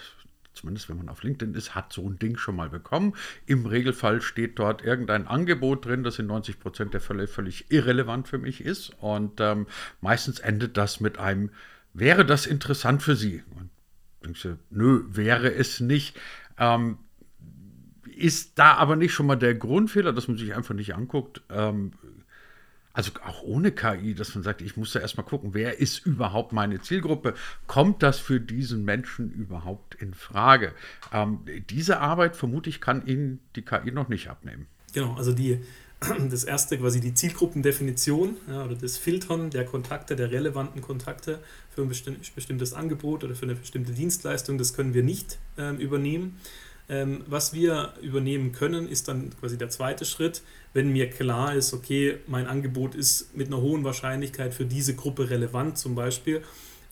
zumindest 0.57 0.89
wenn 0.89 0.97
man 0.97 1.09
auf 1.09 1.23
LinkedIn 1.23 1.55
ist, 1.55 1.75
hat 1.75 1.93
so 1.93 2.09
ein 2.09 2.19
Ding 2.19 2.37
schon 2.37 2.57
mal 2.57 2.69
bekommen. 2.69 3.15
Im 3.47 3.67
Regelfall 3.67 4.21
steht 4.21 4.59
dort 4.59 4.83
irgendein 4.83 5.27
Angebot 5.27 5.85
drin, 5.85 6.03
das 6.03 6.19
in 6.19 6.27
90 6.27 6.59
Prozent 6.59 6.95
der 6.95 7.01
Fälle 7.01 7.27
völlig 7.27 7.71
irrelevant 7.71 8.29
für 8.29 8.39
mich 8.39 8.61
ist. 8.65 8.93
Und 9.01 9.41
ähm, 9.41 9.67
meistens 10.01 10.41
endet 10.41 10.77
das 10.77 11.01
mit 11.01 11.19
einem, 11.19 11.51
wäre 11.93 12.25
das 12.25 12.47
interessant 12.47 13.03
für 13.03 13.17
Sie? 13.17 13.43
Und 13.57 13.71
denkst 14.25 14.43
du, 14.43 14.59
nö, 14.71 15.05
wäre 15.09 15.53
es 15.55 15.81
nicht. 15.81 16.19
Ähm, 16.59 16.99
ist 18.17 18.59
da 18.59 18.75
aber 18.75 18.97
nicht 18.97 19.13
schon 19.13 19.27
mal 19.27 19.37
der 19.37 19.55
Grundfehler, 19.55 20.13
dass 20.13 20.27
man 20.27 20.39
sich 20.39 20.55
einfach 20.55 20.75
nicht 20.75 20.95
anguckt, 20.95 21.43
ähm, 21.51 21.93
also 22.97 23.13
auch 23.27 23.43
ohne 23.43 23.73
KI, 23.73 24.15
dass 24.15 24.35
man 24.35 24.43
sagt, 24.43 24.63
ich 24.63 24.79
muss 24.79 24.93
da 24.93 25.01
erstmal 25.01 25.27
gucken, 25.27 25.53
wer 25.53 25.81
ist 25.81 26.07
überhaupt 26.07 26.55
meine 26.55 26.81
Zielgruppe? 26.81 27.35
Kommt 27.67 28.03
das 28.03 28.19
für 28.19 28.41
diesen 28.41 28.87
Menschen 28.87 29.31
überhaupt 29.31 29.97
in 29.97 30.15
Frage? 30.15 30.73
Ähm, 31.13 31.41
diese 31.69 32.01
Arbeit, 32.01 32.37
vermute 32.37 32.71
ich, 32.71 32.81
kann 32.81 33.07
Ihnen 33.07 33.41
die 33.55 33.61
KI 33.61 33.91
noch 33.93 34.09
nicht 34.09 34.29
abnehmen. 34.29 34.67
Genau, 34.95 35.13
also 35.13 35.35
die, 35.35 35.61
das 36.31 36.45
erste 36.45 36.79
quasi 36.79 37.01
die 37.01 37.13
Zielgruppendefinition 37.13 38.39
ja, 38.49 38.65
oder 38.65 38.77
das 38.77 38.97
Filtern 38.97 39.51
der 39.51 39.67
Kontakte, 39.67 40.17
der 40.17 40.31
relevanten 40.31 40.81
Kontakte 40.81 41.41
für 41.75 41.83
ein 41.83 41.89
bestimmtes 41.89 42.73
Angebot 42.73 43.25
oder 43.25 43.35
für 43.35 43.45
eine 43.45 43.57
bestimmte 43.57 43.93
Dienstleistung, 43.93 44.57
das 44.57 44.73
können 44.73 44.95
wir 44.95 45.03
nicht 45.03 45.37
äh, 45.59 45.75
übernehmen. 45.75 46.39
Ähm, 46.89 47.25
was 47.27 47.53
wir 47.53 47.95
übernehmen 48.01 48.53
können, 48.53 48.89
ist 48.89 49.09
dann 49.09 49.31
quasi 49.41 49.59
der 49.59 49.71
zweite 49.71 50.05
Schritt, 50.05 50.43
wenn 50.73 50.93
mir 50.93 51.11
klar 51.11 51.55
ist, 51.55 51.73
okay, 51.73 52.19
mein 52.27 52.47
Angebot 52.47 52.95
ist 52.95 53.37
mit 53.37 53.49
einer 53.49 53.61
hohen 53.61 53.83
Wahrscheinlichkeit 53.83 54.55
für 54.55 54.65
diese 54.65 54.95
Gruppe 54.95 55.31
relevant 55.31 55.79
zum 55.79 55.95
Beispiel 55.95 56.43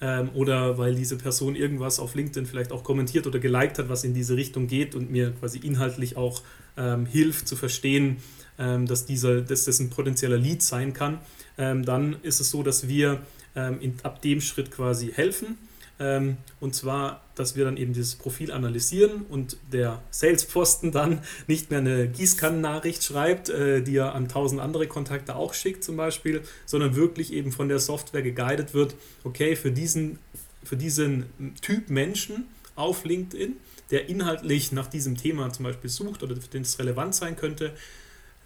ähm, 0.01 0.31
oder 0.35 0.79
weil 0.79 0.95
diese 0.95 1.17
Person 1.17 1.55
irgendwas 1.55 1.99
auf 1.99 2.15
LinkedIn 2.15 2.47
vielleicht 2.47 2.73
auch 2.73 2.83
kommentiert 2.83 3.27
oder 3.27 3.39
geliked 3.39 3.79
hat, 3.79 3.89
was 3.89 4.05
in 4.05 4.15
diese 4.15 4.37
Richtung 4.37 4.67
geht 4.67 4.95
und 4.95 5.11
mir 5.11 5.33
quasi 5.33 5.59
inhaltlich 5.59 6.17
auch 6.17 6.43
ähm, 6.77 7.07
hilft 7.07 7.47
zu 7.47 7.57
verstehen, 7.57 8.17
ähm, 8.59 8.87
dass, 8.87 9.07
dieser, 9.07 9.43
dass 9.43 9.65
das 9.65 9.81
ein 9.81 9.91
potenzieller 9.91 10.37
Lead 10.37 10.63
sein 10.63 10.93
kann, 10.93 11.21
ähm, 11.57 11.85
dann 11.85 12.17
ist 12.23 12.41
es 12.41 12.51
so, 12.51 12.63
dass 12.63 12.89
wir 12.89 13.21
ähm, 13.55 13.81
in, 13.81 13.95
ab 14.03 14.21
dem 14.23 14.41
Schritt 14.41 14.71
quasi 14.71 15.13
helfen. 15.13 15.57
Ähm, 16.01 16.39
und 16.61 16.75
zwar, 16.75 17.23
dass 17.37 17.55
wir 17.55 17.65
dann 17.65 17.77
eben 17.77 17.93
dieses 17.93 18.17
Profil 18.17 18.51
analysieren 18.51 19.23
und 19.29 19.57
der 19.73 20.03
Salesposten 20.11 20.91
dann 20.91 21.21
nicht 21.47 21.71
mehr 21.71 21.79
eine 21.79 22.09
Gießkannennachricht 22.09 23.05
schreibt, 23.05 23.49
äh, 23.49 23.83
die 23.83 23.97
er 23.97 24.15
an 24.15 24.29
tausend 24.29 24.61
andere 24.61 24.89
Kontakte 24.89 25.37
auch 25.37 25.55
schickt 25.55 25.85
zum 25.85 25.97
Beispiel, 25.97 26.43
sondern 26.67 26.97
wirklich 26.97 27.33
eben 27.33 27.53
von 27.53 27.69
der 27.69 27.79
Software 27.79 28.23
geguidet 28.23 28.75
wird, 28.75 28.97
okay, 29.23 29.55
für 29.55 29.71
diesen, 29.71 30.19
für 30.65 30.77
diesen 30.77 31.27
Typ 31.61 31.91
Menschen 31.91 32.47
auf 32.75 33.05
LinkedIn, 33.05 33.57
der 33.93 34.09
inhaltlich 34.09 34.73
nach 34.73 34.89
diesem 34.89 35.17
Thema 35.17 35.53
zum 35.53 35.65
Beispiel 35.65 35.91
sucht 35.91 36.25
oder 36.25 36.35
für 36.35 36.49
den 36.49 36.63
es 36.63 36.79
relevant 36.81 37.15
sein 37.15 37.37
könnte, 37.37 37.73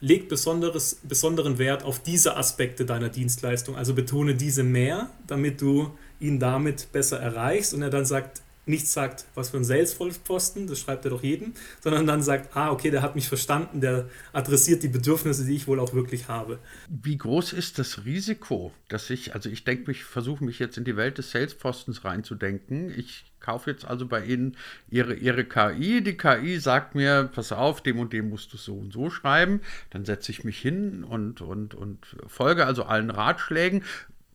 leg 0.00 0.28
besonderes, 0.28 1.00
besonderen 1.02 1.58
Wert 1.58 1.82
auf 1.82 2.02
diese 2.02 2.36
Aspekte 2.36 2.84
deiner 2.84 3.08
Dienstleistung. 3.08 3.76
Also 3.76 3.94
betone 3.94 4.34
diese 4.34 4.62
mehr, 4.62 5.10
damit 5.26 5.60
du 5.60 5.96
ihn 6.20 6.38
damit 6.38 6.92
besser 6.92 7.20
erreichst 7.20 7.74
und 7.74 7.82
er 7.82 7.90
dann 7.90 8.04
sagt, 8.04 8.42
nicht 8.68 8.86
sagt, 8.86 9.24
was 9.34 9.50
für 9.50 9.56
ein 9.56 9.64
Salesforce-Posten, 9.64 10.66
das 10.66 10.80
schreibt 10.80 11.04
er 11.04 11.10
doch 11.10 11.22
jedem, 11.22 11.54
sondern 11.80 12.06
dann 12.06 12.22
sagt, 12.22 12.54
ah, 12.56 12.70
okay, 12.70 12.90
der 12.90 13.02
hat 13.02 13.14
mich 13.14 13.28
verstanden, 13.28 13.80
der 13.80 14.08
adressiert 14.32 14.82
die 14.82 14.88
Bedürfnisse, 14.88 15.44
die 15.44 15.56
ich 15.56 15.66
wohl 15.66 15.80
auch 15.80 15.94
wirklich 15.94 16.28
habe. 16.28 16.58
Wie 16.88 17.16
groß 17.16 17.54
ist 17.54 17.78
das 17.78 18.04
Risiko, 18.04 18.72
dass 18.88 19.10
ich, 19.10 19.34
also 19.34 19.48
ich 19.48 19.64
denke, 19.64 19.90
ich 19.90 20.04
versuche 20.04 20.44
mich 20.44 20.58
jetzt 20.58 20.76
in 20.76 20.84
die 20.84 20.96
Welt 20.96 21.18
des 21.18 21.30
Salespostens 21.30 22.04
reinzudenken. 22.04 22.90
Ich 22.96 23.24
kaufe 23.40 23.70
jetzt 23.70 23.86
also 23.86 24.06
bei 24.06 24.24
Ihnen 24.24 24.56
Ihre, 24.90 25.14
Ihre 25.14 25.44
KI. 25.44 26.02
Die 26.02 26.16
KI 26.16 26.58
sagt 26.58 26.94
mir, 26.94 27.30
pass 27.32 27.52
auf, 27.52 27.82
dem 27.82 27.98
und 27.98 28.12
dem 28.12 28.28
musst 28.28 28.52
du 28.52 28.56
so 28.58 28.74
und 28.74 28.92
so 28.92 29.08
schreiben. 29.08 29.60
Dann 29.90 30.04
setze 30.04 30.30
ich 30.30 30.44
mich 30.44 30.58
hin 30.58 31.04
und, 31.04 31.40
und, 31.40 31.74
und 31.74 32.04
folge 32.26 32.66
also 32.66 32.84
allen 32.84 33.10
Ratschlägen 33.10 33.82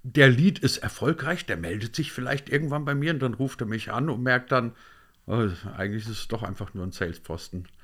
der 0.03 0.29
Lied 0.29 0.59
ist 0.59 0.77
erfolgreich, 0.77 1.45
der 1.45 1.57
meldet 1.57 1.95
sich 1.95 2.11
vielleicht 2.11 2.49
irgendwann 2.49 2.85
bei 2.85 2.93
mir 2.93 3.13
und 3.13 3.19
dann 3.19 3.33
ruft 3.33 3.61
er 3.61 3.67
mich 3.67 3.91
an 3.91 4.09
und 4.09 4.21
merkt 4.21 4.51
dann, 4.51 4.73
oh, 5.27 5.47
eigentlich 5.77 6.03
ist 6.03 6.09
es 6.09 6.27
doch 6.27 6.43
einfach 6.43 6.73
nur 6.73 6.85
ein 6.85 6.91
Salesposten. 6.91 7.67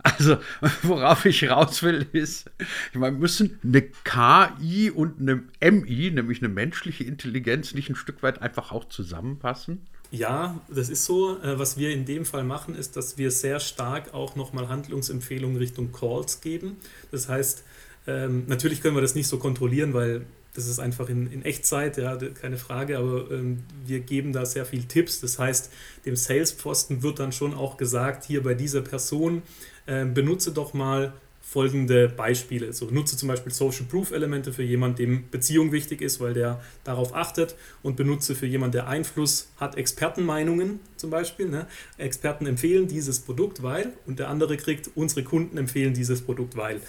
Also, 0.00 0.36
worauf 0.82 1.24
ich 1.24 1.50
raus 1.50 1.82
will, 1.82 2.06
ist, 2.12 2.48
meine, 2.92 3.16
müssen 3.16 3.58
eine 3.64 3.82
KI 3.82 4.92
und 4.92 5.18
eine 5.18 5.42
MI, 5.60 6.12
nämlich 6.12 6.38
eine 6.38 6.48
menschliche 6.48 7.02
Intelligenz, 7.02 7.74
nicht 7.74 7.90
ein 7.90 7.96
Stück 7.96 8.22
weit 8.22 8.40
einfach 8.40 8.70
auch 8.70 8.88
zusammenpassen? 8.88 9.88
Ja, 10.12 10.60
das 10.68 10.88
ist 10.88 11.04
so. 11.04 11.42
Äh, 11.42 11.58
was 11.58 11.78
wir 11.78 11.90
in 11.90 12.04
dem 12.04 12.24
Fall 12.24 12.44
machen, 12.44 12.76
ist, 12.76 12.96
dass 12.96 13.18
wir 13.18 13.32
sehr 13.32 13.58
stark 13.58 14.14
auch 14.14 14.36
nochmal 14.36 14.68
Handlungsempfehlungen 14.68 15.56
Richtung 15.56 15.90
Calls 15.90 16.40
geben. 16.40 16.76
Das 17.10 17.28
heißt, 17.28 17.64
ähm, 18.06 18.44
natürlich 18.46 18.80
können 18.80 18.94
wir 18.94 19.02
das 19.02 19.16
nicht 19.16 19.26
so 19.26 19.38
kontrollieren, 19.38 19.94
weil 19.94 20.24
das 20.58 20.66
ist 20.66 20.80
einfach 20.80 21.08
in, 21.08 21.30
in 21.30 21.44
Echtzeit, 21.44 21.98
ja, 21.98 22.16
keine 22.16 22.56
Frage, 22.56 22.98
aber 22.98 23.30
ähm, 23.30 23.62
wir 23.86 24.00
geben 24.00 24.32
da 24.32 24.44
sehr 24.44 24.66
viel 24.66 24.82
Tipps. 24.82 25.20
Das 25.20 25.38
heißt, 25.38 25.70
dem 26.04 26.16
Salesposten 26.16 27.04
wird 27.04 27.20
dann 27.20 27.30
schon 27.30 27.54
auch 27.54 27.76
gesagt, 27.76 28.24
hier 28.24 28.42
bei 28.42 28.54
dieser 28.54 28.80
Person 28.80 29.42
äh, 29.86 30.04
benutze 30.04 30.50
doch 30.50 30.74
mal 30.74 31.12
folgende 31.40 32.08
Beispiele. 32.08 32.72
So 32.72 32.86
nutze 32.86 33.16
zum 33.16 33.28
Beispiel 33.28 33.52
Social 33.52 33.86
Proof 33.88 34.10
Elemente 34.10 34.52
für 34.52 34.64
jemanden, 34.64 34.96
dem 34.96 35.30
Beziehung 35.30 35.70
wichtig 35.70 36.02
ist, 36.02 36.20
weil 36.20 36.34
der 36.34 36.60
darauf 36.82 37.14
achtet 37.14 37.54
und 37.82 37.96
benutze 37.96 38.34
für 38.34 38.46
jemanden, 38.46 38.72
der 38.72 38.88
Einfluss 38.88 39.48
hat, 39.58 39.76
Expertenmeinungen 39.76 40.80
zum 40.96 41.10
Beispiel. 41.10 41.48
Ne? 41.48 41.66
Experten 41.98 42.46
empfehlen 42.46 42.88
dieses 42.88 43.20
Produkt, 43.20 43.62
weil 43.62 43.92
und 44.06 44.18
der 44.18 44.28
andere 44.28 44.56
kriegt, 44.56 44.90
unsere 44.96 45.22
Kunden 45.22 45.56
empfehlen 45.56 45.94
dieses 45.94 46.20
Produkt, 46.20 46.56
weil. 46.56 46.80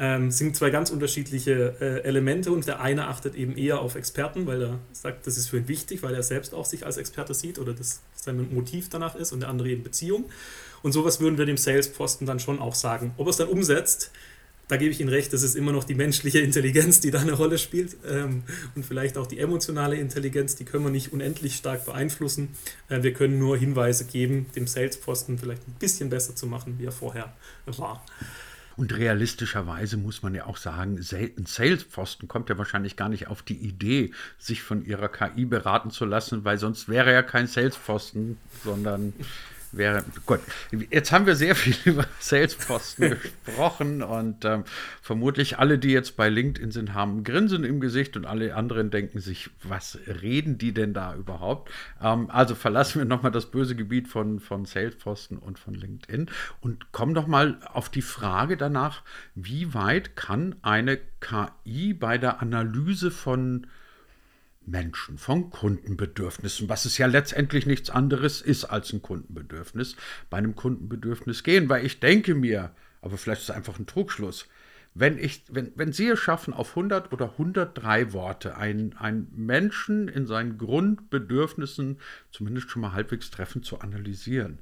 Ähm, 0.00 0.30
sind 0.30 0.54
zwei 0.54 0.70
ganz 0.70 0.90
unterschiedliche 0.90 1.74
äh, 1.80 2.04
Elemente 2.04 2.52
und 2.52 2.66
der 2.68 2.80
eine 2.80 3.08
achtet 3.08 3.34
eben 3.34 3.56
eher 3.56 3.80
auf 3.80 3.96
Experten, 3.96 4.46
weil 4.46 4.62
er 4.62 4.78
sagt, 4.92 5.26
das 5.26 5.36
ist 5.36 5.48
für 5.48 5.58
ihn 5.58 5.66
wichtig, 5.66 6.04
weil 6.04 6.14
er 6.14 6.22
selbst 6.22 6.54
auch 6.54 6.64
sich 6.64 6.86
als 6.86 6.98
Experte 6.98 7.34
sieht 7.34 7.58
oder 7.58 7.74
das 7.74 8.00
sein 8.14 8.54
Motiv 8.54 8.88
danach 8.88 9.16
ist 9.16 9.32
und 9.32 9.40
der 9.40 9.48
andere 9.48 9.70
eben 9.70 9.82
Beziehung. 9.82 10.26
Und 10.82 10.92
sowas 10.92 11.20
würden 11.20 11.36
wir 11.38 11.46
dem 11.46 11.56
Sales-Posten 11.56 12.26
dann 12.26 12.38
schon 12.38 12.60
auch 12.60 12.74
sagen. 12.74 13.12
Ob 13.16 13.26
er 13.26 13.30
es 13.30 13.36
dann 13.38 13.48
umsetzt, 13.48 14.12
da 14.68 14.76
gebe 14.76 14.90
ich 14.90 15.00
Ihnen 15.00 15.08
recht, 15.08 15.32
das 15.32 15.42
ist 15.42 15.56
immer 15.56 15.72
noch 15.72 15.84
die 15.84 15.94
menschliche 15.94 16.40
Intelligenz, 16.40 17.00
die 17.00 17.10
da 17.10 17.20
eine 17.20 17.32
Rolle 17.32 17.58
spielt 17.58 17.96
ähm, 18.06 18.42
und 18.76 18.84
vielleicht 18.84 19.16
auch 19.16 19.26
die 19.26 19.38
emotionale 19.38 19.96
Intelligenz, 19.96 20.56
die 20.56 20.64
können 20.64 20.84
wir 20.84 20.90
nicht 20.90 21.12
unendlich 21.12 21.56
stark 21.56 21.86
beeinflussen. 21.86 22.50
Äh, 22.88 23.02
wir 23.02 23.14
können 23.14 23.38
nur 23.38 23.56
Hinweise 23.56 24.04
geben, 24.04 24.46
dem 24.54 24.66
Sales-Posten 24.66 25.38
vielleicht 25.38 25.66
ein 25.66 25.74
bisschen 25.78 26.10
besser 26.10 26.36
zu 26.36 26.46
machen, 26.46 26.78
wie 26.78 26.84
er 26.84 26.92
vorher 26.92 27.32
war. 27.64 28.04
Und 28.78 28.96
realistischerweise 28.96 29.96
muss 29.96 30.22
man 30.22 30.36
ja 30.36 30.46
auch 30.46 30.56
sagen, 30.56 30.98
ein 30.98 31.46
Salesposten 31.46 32.28
kommt 32.28 32.48
ja 32.48 32.58
wahrscheinlich 32.58 32.94
gar 32.94 33.08
nicht 33.08 33.26
auf 33.26 33.42
die 33.42 33.56
Idee, 33.56 34.12
sich 34.38 34.62
von 34.62 34.84
ihrer 34.86 35.08
KI 35.08 35.46
beraten 35.46 35.90
zu 35.90 36.04
lassen, 36.04 36.44
weil 36.44 36.58
sonst 36.58 36.88
wäre 36.88 37.12
ja 37.12 37.24
kein 37.24 37.48
Salesposten, 37.48 38.38
sondern 38.62 39.14
wäre. 39.72 40.04
Gut, 40.26 40.40
jetzt 40.90 41.12
haben 41.12 41.26
wir 41.26 41.36
sehr 41.36 41.54
viel 41.54 41.76
über 41.92 42.04
Salesposten 42.20 43.16
gesprochen 43.44 44.02
und 44.02 44.44
ähm, 44.44 44.64
vermutlich 45.02 45.58
alle, 45.58 45.78
die 45.78 45.90
jetzt 45.90 46.16
bei 46.16 46.28
LinkedIn 46.28 46.70
sind, 46.70 46.94
haben 46.94 47.24
Grinsen 47.24 47.64
im 47.64 47.80
Gesicht 47.80 48.16
und 48.16 48.26
alle 48.26 48.54
anderen 48.54 48.90
denken 48.90 49.20
sich, 49.20 49.50
was 49.62 49.98
reden 50.06 50.58
die 50.58 50.72
denn 50.72 50.94
da 50.94 51.14
überhaupt? 51.14 51.70
Ähm, 52.02 52.30
also 52.30 52.54
verlassen 52.54 53.00
wir 53.00 53.06
nochmal 53.06 53.32
das 53.32 53.46
böse 53.46 53.76
Gebiet 53.76 54.08
von, 54.08 54.40
von 54.40 54.64
Salesposten 54.64 55.38
und 55.38 55.58
von 55.58 55.74
LinkedIn 55.74 56.30
und 56.60 56.92
kommen 56.92 57.14
doch 57.14 57.26
mal 57.26 57.58
auf 57.72 57.88
die 57.88 58.02
Frage 58.02 58.56
danach, 58.56 59.02
wie 59.34 59.74
weit 59.74 60.16
kann 60.16 60.56
eine 60.62 60.98
KI 61.20 61.94
bei 61.94 62.18
der 62.18 62.40
Analyse 62.40 63.10
von 63.10 63.66
Menschen, 64.70 65.18
von 65.18 65.50
Kundenbedürfnissen, 65.50 66.68
was 66.68 66.84
es 66.84 66.98
ja 66.98 67.06
letztendlich 67.06 67.66
nichts 67.66 67.90
anderes 67.90 68.40
ist 68.40 68.64
als 68.64 68.92
ein 68.92 69.02
Kundenbedürfnis, 69.02 69.96
bei 70.30 70.38
einem 70.38 70.54
Kundenbedürfnis 70.54 71.42
gehen, 71.42 71.68
weil 71.68 71.84
ich 71.84 72.00
denke 72.00 72.34
mir, 72.34 72.72
aber 73.00 73.18
vielleicht 73.18 73.42
ist 73.42 73.50
es 73.50 73.54
einfach 73.54 73.78
ein 73.78 73.86
Trugschluss, 73.86 74.46
wenn, 74.94 75.18
ich, 75.18 75.44
wenn, 75.48 75.72
wenn 75.76 75.92
Sie 75.92 76.08
es 76.08 76.18
schaffen, 76.18 76.52
auf 76.52 76.70
100 76.70 77.12
oder 77.12 77.32
103 77.32 78.12
Worte 78.12 78.56
einen, 78.56 78.96
einen 78.96 79.30
Menschen 79.36 80.08
in 80.08 80.26
seinen 80.26 80.58
Grundbedürfnissen 80.58 82.00
zumindest 82.32 82.70
schon 82.70 82.82
mal 82.82 82.92
halbwegs 82.92 83.30
treffend 83.30 83.64
zu 83.64 83.80
analysieren, 83.80 84.58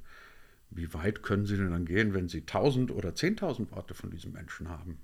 wie 0.70 0.92
weit 0.92 1.22
können 1.22 1.46
Sie 1.46 1.56
denn 1.56 1.70
dann 1.70 1.86
gehen, 1.86 2.12
wenn 2.12 2.28
Sie 2.28 2.40
1000 2.40 2.90
oder 2.90 3.10
10.000 3.10 3.70
Worte 3.70 3.94
von 3.94 4.10
diesem 4.10 4.32
Menschen 4.32 4.68
haben? 4.68 4.98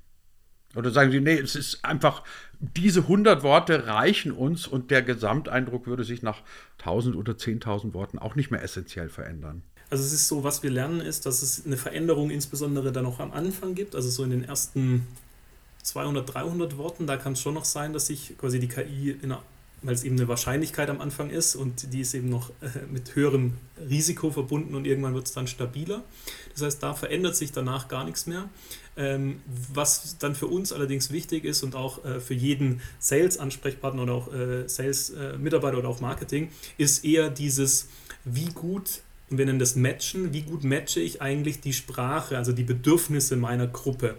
Oder 0.74 0.90
sagen 0.90 1.10
Sie, 1.10 1.20
nee, 1.20 1.38
es 1.38 1.54
ist 1.54 1.84
einfach, 1.84 2.22
diese 2.60 3.00
100 3.00 3.42
Worte 3.42 3.86
reichen 3.86 4.32
uns 4.32 4.66
und 4.66 4.90
der 4.90 5.02
Gesamteindruck 5.02 5.86
würde 5.86 6.04
sich 6.04 6.22
nach 6.22 6.42
1000 6.78 7.16
oder 7.16 7.32
10.000 7.32 7.92
Worten 7.92 8.18
auch 8.18 8.34
nicht 8.34 8.50
mehr 8.50 8.62
essentiell 8.62 9.08
verändern. 9.08 9.62
Also 9.90 10.04
es 10.04 10.12
ist 10.12 10.28
so, 10.28 10.42
was 10.42 10.62
wir 10.62 10.70
lernen 10.70 11.00
ist, 11.00 11.26
dass 11.26 11.42
es 11.42 11.66
eine 11.66 11.76
Veränderung 11.76 12.30
insbesondere 12.30 12.92
dann 12.92 13.04
noch 13.04 13.20
am 13.20 13.32
Anfang 13.32 13.74
gibt, 13.74 13.94
also 13.94 14.08
so 14.08 14.24
in 14.24 14.30
den 14.30 14.44
ersten 14.44 15.06
200, 15.82 16.32
300 16.32 16.78
Worten, 16.78 17.06
da 17.06 17.16
kann 17.16 17.34
es 17.34 17.42
schon 17.42 17.54
noch 17.54 17.66
sein, 17.66 17.92
dass 17.92 18.06
sich 18.06 18.38
quasi 18.38 18.58
die 18.58 18.68
KI 18.68 19.18
weil 19.82 19.94
es 19.94 20.04
eben 20.04 20.16
eine 20.16 20.28
Wahrscheinlichkeit 20.28 20.88
am 20.88 21.00
Anfang 21.00 21.30
ist 21.30 21.56
und 21.56 21.92
die 21.92 22.00
ist 22.00 22.14
eben 22.14 22.28
noch 22.28 22.50
äh, 22.60 22.86
mit 22.90 23.14
höherem 23.14 23.54
Risiko 23.88 24.30
verbunden 24.30 24.74
und 24.74 24.86
irgendwann 24.86 25.14
wird 25.14 25.26
es 25.26 25.32
dann 25.32 25.46
stabiler. 25.46 26.02
Das 26.52 26.62
heißt, 26.62 26.82
da 26.82 26.94
verändert 26.94 27.36
sich 27.36 27.52
danach 27.52 27.88
gar 27.88 28.04
nichts 28.04 28.26
mehr. 28.26 28.48
Ähm, 28.94 29.40
was 29.72 30.18
dann 30.18 30.34
für 30.34 30.48
uns 30.48 30.72
allerdings 30.72 31.10
wichtig 31.10 31.44
ist 31.44 31.62
und 31.62 31.74
auch 31.74 32.04
äh, 32.04 32.20
für 32.20 32.34
jeden 32.34 32.82
Sales-Ansprechpartner 32.98 34.02
oder 34.02 34.12
auch 34.12 34.34
äh, 34.34 34.68
Sales-Mitarbeiter 34.68 35.78
oder 35.78 35.88
auch 35.88 36.00
Marketing, 36.00 36.50
ist 36.76 37.02
eher 37.04 37.30
dieses, 37.30 37.88
wie 38.24 38.50
gut 38.50 39.00
wir 39.38 39.46
nennen 39.46 39.58
das 39.58 39.76
Matchen, 39.76 40.32
wie 40.32 40.42
gut 40.42 40.64
matche 40.64 41.00
ich 41.00 41.22
eigentlich 41.22 41.60
die 41.60 41.72
Sprache, 41.72 42.36
also 42.36 42.52
die 42.52 42.64
Bedürfnisse 42.64 43.36
meiner 43.36 43.66
Gruppe. 43.66 44.16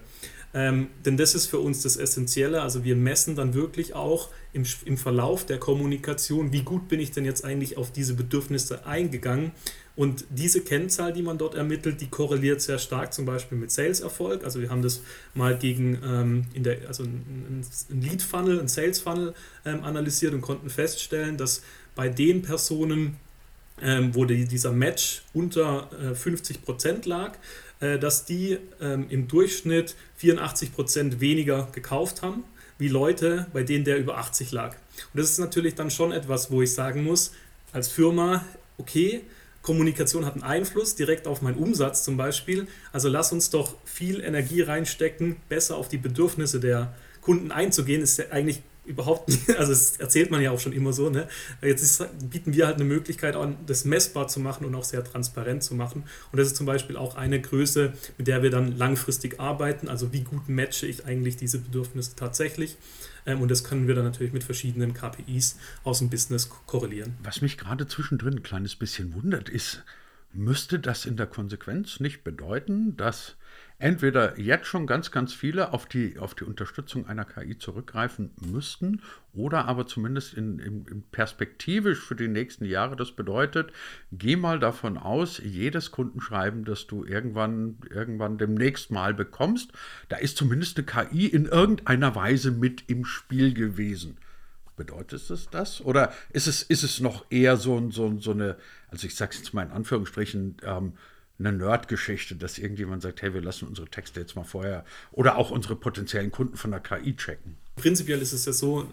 Ähm, 0.56 0.88
denn 1.04 1.18
das 1.18 1.34
ist 1.34 1.48
für 1.48 1.60
uns 1.60 1.82
das 1.82 1.98
Essentielle. 1.98 2.62
Also 2.62 2.84
wir 2.84 2.96
messen 2.96 3.36
dann 3.36 3.56
wirklich 3.56 3.96
auch 3.96 4.30
im, 4.54 4.64
im 4.86 4.98
Verlauf 4.98 5.46
der 5.46 5.58
Kommunikation, 5.58 6.52
wie 6.52 6.62
gut 6.62 6.88
bin 6.88 7.00
ich 7.00 7.12
denn 7.12 7.26
jetzt 7.26 7.44
eigentlich 7.44 7.78
auf 7.78 7.92
diese 7.92 8.14
Bedürfnisse 8.14 8.86
eingegangen. 8.86 9.52
Und 9.96 10.26
diese 10.30 10.62
Kennzahl, 10.62 11.14
die 11.14 11.22
man 11.22 11.38
dort 11.38 11.54
ermittelt, 11.54 12.02
die 12.02 12.08
korreliert 12.08 12.62
sehr 12.62 12.80
stark 12.80 13.14
zum 13.14 13.26
Beispiel 13.26 13.58
mit 13.58 13.72
Sales-Erfolg. 13.72 14.44
Also 14.44 14.60
wir 14.60 14.70
haben 14.70 14.82
das 14.82 15.02
mal 15.36 15.56
gegen 15.56 16.00
ähm, 16.04 16.46
in 16.54 16.64
der, 16.64 16.88
also 16.88 17.04
ein, 17.04 17.64
Lead-Funnel, 17.90 18.60
ein 18.60 18.68
Sales-Funnel 18.68 19.36
ähm, 19.66 19.84
analysiert 19.84 20.34
und 20.34 20.42
konnten 20.42 20.72
feststellen, 20.72 21.38
dass 21.38 21.62
bei 21.94 22.10
den 22.10 22.42
Personen, 22.42 23.18
ähm, 23.82 24.16
wo 24.16 24.26
die, 24.26 24.46
dieser 24.46 24.72
Match 24.72 25.24
unter 25.34 25.90
äh, 26.02 26.16
50% 26.16 27.08
lag, 27.08 27.38
äh, 27.80 28.00
dass 28.00 28.26
die 28.26 28.58
ähm, 28.82 29.06
im 29.10 29.28
Durchschnitt 29.28 29.96
84% 30.20 31.20
weniger 31.20 31.70
gekauft 31.72 32.24
haben, 32.24 32.46
wie 32.80 32.88
Leute, 32.88 33.46
bei 33.54 33.62
denen 33.62 33.86
der 33.86 34.00
über 34.00 34.18
80 34.18 34.52
lag. 34.52 34.76
Und 35.14 35.20
das 35.20 35.30
ist 35.30 35.38
natürlich 35.38 35.76
dann 35.76 35.92
schon 35.92 36.12
etwas, 36.12 36.50
wo 36.50 36.64
ich 36.64 36.74
sagen 36.74 37.04
muss, 37.04 37.32
als 37.72 37.90
Firma, 37.90 38.44
okay, 38.80 39.22
Kommunikation 39.64 40.26
hat 40.26 40.34
einen 40.34 40.44
Einfluss 40.44 40.96
direkt 40.96 41.26
auf 41.26 41.42
meinen 41.42 41.58
Umsatz 41.58 42.04
zum 42.04 42.18
Beispiel. 42.18 42.68
Also 42.92 43.10
lass 43.10 43.32
uns 43.32 43.50
doch 43.50 43.76
viel 43.86 44.22
Energie 44.22 44.62
reinstecken, 44.62 45.38
besser 45.50 45.78
auf 45.78 45.88
die 45.88 45.98
Bedürfnisse 45.98 46.60
der 46.60 46.94
Kunden 47.22 47.52
einzugehen. 47.52 48.02
Ist 48.02 48.20
ja 48.20 48.26
eigentlich 48.30 48.62
überhaupt 48.86 49.30
also 49.58 49.72
das 49.72 49.98
erzählt 49.98 50.32
man 50.32 50.42
ja 50.42 50.52
auch 50.52 50.60
schon 50.60 50.74
immer 50.74 50.94
so. 50.94 51.10
Ne? 51.10 51.28
Jetzt 51.62 51.82
ist, 51.82 52.30
bieten 52.30 52.54
wir 52.54 52.68
halt 52.68 52.76
eine 52.76 52.86
Möglichkeit, 52.86 53.36
das 53.66 53.86
messbar 53.86 54.28
zu 54.28 54.40
machen 54.40 54.66
und 54.66 54.76
auch 54.76 54.84
sehr 54.84 55.04
transparent 55.04 55.64
zu 55.64 55.76
machen. 55.76 56.04
Und 56.32 56.40
das 56.40 56.48
ist 56.48 56.56
zum 56.56 56.66
Beispiel 56.66 56.98
auch 56.98 57.16
eine 57.16 57.40
Größe, 57.42 57.94
mit 58.18 58.28
der 58.28 58.44
wir 58.44 58.50
dann 58.50 58.78
langfristig 58.78 59.40
arbeiten. 59.40 59.88
Also 59.88 60.14
wie 60.14 60.22
gut 60.22 60.50
matche 60.50 60.86
ich 60.86 61.06
eigentlich 61.06 61.38
diese 61.38 61.60
Bedürfnisse 61.60 62.16
tatsächlich. 62.16 62.78
Ähm, 63.26 63.42
und 63.42 63.50
das 63.50 63.64
können 63.64 63.88
wir 63.88 63.96
dann 63.96 64.06
natürlich 64.06 64.34
mit 64.34 64.44
verschiedenen 64.44 64.94
KPIs 64.94 65.58
aus 65.84 66.00
dem 66.00 66.10
Business 66.10 66.50
korrelieren. 66.66 67.16
Was 67.24 67.42
mich 67.42 67.58
gerade 67.58 67.88
zwischendrin 67.88 68.36
ein 68.36 68.44
kleines 68.44 68.76
bisschen 68.76 69.14
wundert, 69.14 69.50
ist, 69.50 69.84
müsste 70.34 70.80
das 70.80 71.06
in 71.06 71.16
der 71.16 71.28
Konsequenz 71.28 72.00
nicht 72.00 72.24
bedeuten, 72.24 72.98
dass 72.98 73.36
entweder 73.84 74.40
jetzt 74.40 74.68
schon 74.68 74.88
ganz, 74.88 75.12
ganz 75.12 75.34
viele 75.34 75.74
auf 75.74 75.86
die, 75.86 76.18
auf 76.18 76.36
die 76.36 76.46
Unterstützung 76.46 77.06
einer 77.06 77.26
KI 77.26 77.58
zurückgreifen 77.58 78.32
müssten 78.40 79.02
oder 79.34 79.66
aber 79.66 79.86
zumindest 79.86 80.36
in, 80.36 80.60
in, 80.60 80.86
in 80.86 81.04
perspektivisch 81.12 82.00
für 82.00 82.16
die 82.16 82.30
nächsten 82.30 82.64
Jahre. 82.64 82.96
Das 82.96 83.12
bedeutet, 83.12 83.74
geh 84.14 84.38
mal 84.38 84.58
davon 84.58 84.98
aus, 84.98 85.42
jedes 85.44 85.92
Kundenschreiben, 85.92 86.64
das 86.64 86.88
du 86.88 87.04
irgendwann, 87.04 87.78
irgendwann 87.90 88.38
demnächst 88.38 88.90
mal 88.90 89.14
bekommst, 89.14 89.74
da 90.08 90.16
ist 90.16 90.38
zumindest 90.38 90.78
eine 90.78 90.86
KI 90.86 91.28
in 91.28 91.46
irgendeiner 91.46 92.16
Weise 92.16 92.52
mit 92.52 92.86
im 92.88 93.04
Spiel 93.04 93.54
gewesen. 93.54 94.18
Bedeutet 94.78 95.30
es 95.30 95.50
das? 95.52 95.82
Oder 95.82 96.14
ist 96.32 96.48
es, 96.48 96.64
ist 96.64 96.84
es 96.84 97.02
noch 97.02 97.26
eher 97.30 97.58
so, 97.58 97.92
so, 97.92 98.18
so 98.18 98.32
eine, 98.32 98.56
also 98.88 99.08
ich 99.08 99.16
sage 99.16 99.32
es 99.34 99.40
jetzt 99.40 99.54
mal 99.54 99.64
in 99.64 99.72
Anführungsstrichen, 99.72 100.56
ähm, 100.64 100.94
eine 101.40 101.52
Nerd-Geschichte, 101.52 102.36
dass 102.36 102.58
irgendjemand 102.58 103.02
sagt, 103.02 103.22
hey, 103.22 103.34
wir 103.34 103.42
lassen 103.42 103.68
unsere 103.68 103.88
Texte 103.88 104.20
jetzt 104.20 104.36
mal 104.36 104.44
vorher 104.44 104.86
oder 105.12 105.38
auch 105.38 105.52
unsere 105.52 105.76
potenziellen 105.76 106.32
Kunden 106.32 106.58
von 106.58 106.72
der 106.72 106.80
KI 106.80 107.16
checken. 107.16 107.58
Prinzipiell 107.76 108.22
ist 108.22 108.34
es 108.34 108.46
ja 108.46 108.54
so, 108.54 108.88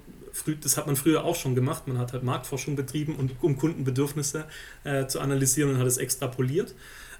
das 0.62 0.76
hat 0.76 0.86
man 0.86 0.96
früher 0.96 1.24
auch 1.24 1.36
schon 1.36 1.54
gemacht, 1.54 1.86
man 1.86 1.98
hat 1.98 2.12
halt 2.12 2.22
Marktforschung 2.22 2.76
betrieben, 2.76 3.14
und, 3.16 3.32
um 3.42 3.58
Kundenbedürfnisse 3.58 4.46
äh, 4.84 5.06
zu 5.06 5.20
analysieren 5.20 5.70
und 5.70 5.78
hat 5.78 5.86
es 5.86 5.98
extrapoliert. 5.98 6.74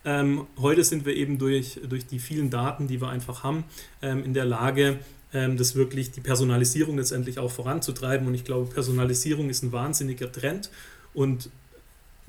Ähm, 0.04 0.46
heute 0.58 0.82
sind 0.84 1.04
wir 1.04 1.14
eben 1.14 1.38
durch, 1.38 1.80
durch 1.86 2.06
die 2.06 2.18
vielen 2.18 2.48
Daten, 2.48 2.86
die 2.86 3.00
wir 3.00 3.08
einfach 3.08 3.44
haben, 3.44 3.64
ähm, 4.00 4.24
in 4.24 4.32
der 4.32 4.46
Lage, 4.46 4.98
ähm, 5.34 5.56
das 5.58 5.74
wirklich 5.74 6.10
die 6.10 6.20
Personalisierung 6.20 6.96
letztendlich 6.96 7.38
auch 7.38 7.50
voranzutreiben. 7.50 8.26
Und 8.26 8.34
ich 8.34 8.44
glaube, 8.44 8.72
Personalisierung 8.72 9.50
ist 9.50 9.62
ein 9.62 9.72
wahnsinniger 9.72 10.32
Trend. 10.32 10.70
Und 11.12 11.50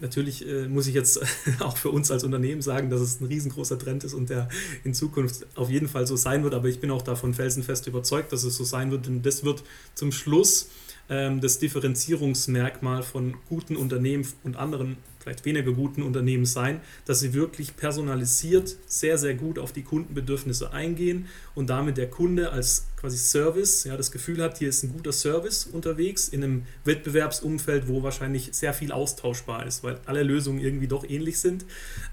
natürlich 0.01 0.47
äh, 0.47 0.67
muss 0.67 0.87
ich 0.87 0.93
jetzt 0.93 1.21
auch 1.59 1.77
für 1.77 1.89
uns 1.89 2.11
als 2.11 2.23
Unternehmen 2.23 2.61
sagen, 2.61 2.89
dass 2.89 3.01
es 3.01 3.21
ein 3.21 3.27
riesengroßer 3.27 3.79
Trend 3.79 4.03
ist 4.03 4.13
und 4.13 4.29
der 4.29 4.49
in 4.83 4.93
Zukunft 4.93 5.45
auf 5.55 5.69
jeden 5.69 5.87
Fall 5.87 6.05
so 6.07 6.15
sein 6.15 6.43
wird. 6.43 6.53
Aber 6.53 6.67
ich 6.67 6.79
bin 6.79 6.91
auch 6.91 7.01
davon 7.01 7.33
felsenfest 7.33 7.87
überzeugt, 7.87 8.33
dass 8.33 8.43
es 8.43 8.57
so 8.57 8.63
sein 8.63 8.91
wird. 8.91 9.05
Denn 9.05 9.21
das 9.21 9.43
wird 9.43 9.63
zum 9.95 10.11
Schluss 10.11 10.69
ähm, 11.09 11.41
das 11.41 11.59
Differenzierungsmerkmal 11.59 13.03
von 13.03 13.35
guten 13.47 13.75
Unternehmen 13.77 14.27
und 14.43 14.57
anderen 14.57 14.97
vielleicht 15.21 15.45
weniger 15.45 15.71
guten 15.71 16.03
Unternehmen 16.03 16.45
sein, 16.45 16.81
dass 17.05 17.19
sie 17.19 17.33
wirklich 17.33 17.75
personalisiert 17.75 18.75
sehr, 18.87 19.17
sehr 19.17 19.35
gut 19.35 19.59
auf 19.59 19.71
die 19.71 19.83
Kundenbedürfnisse 19.83 20.73
eingehen 20.73 21.27
und 21.55 21.69
damit 21.69 21.97
der 21.97 22.09
Kunde 22.09 22.51
als 22.51 22.87
quasi 23.01 23.17
Service 23.17 23.83
ja, 23.83 23.97
das 23.97 24.11
Gefühl 24.11 24.41
hat, 24.41 24.59
hier 24.59 24.69
ist 24.69 24.83
ein 24.83 24.93
guter 24.93 25.11
Service 25.11 25.65
unterwegs 25.65 26.27
in 26.27 26.43
einem 26.43 26.65
Wettbewerbsumfeld, 26.85 27.87
wo 27.87 28.03
wahrscheinlich 28.03 28.49
sehr 28.51 28.73
viel 28.73 28.91
austauschbar 28.91 29.65
ist, 29.65 29.83
weil 29.83 29.99
alle 30.05 30.23
Lösungen 30.23 30.59
irgendwie 30.59 30.87
doch 30.87 31.03
ähnlich 31.07 31.39
sind. 31.39 31.65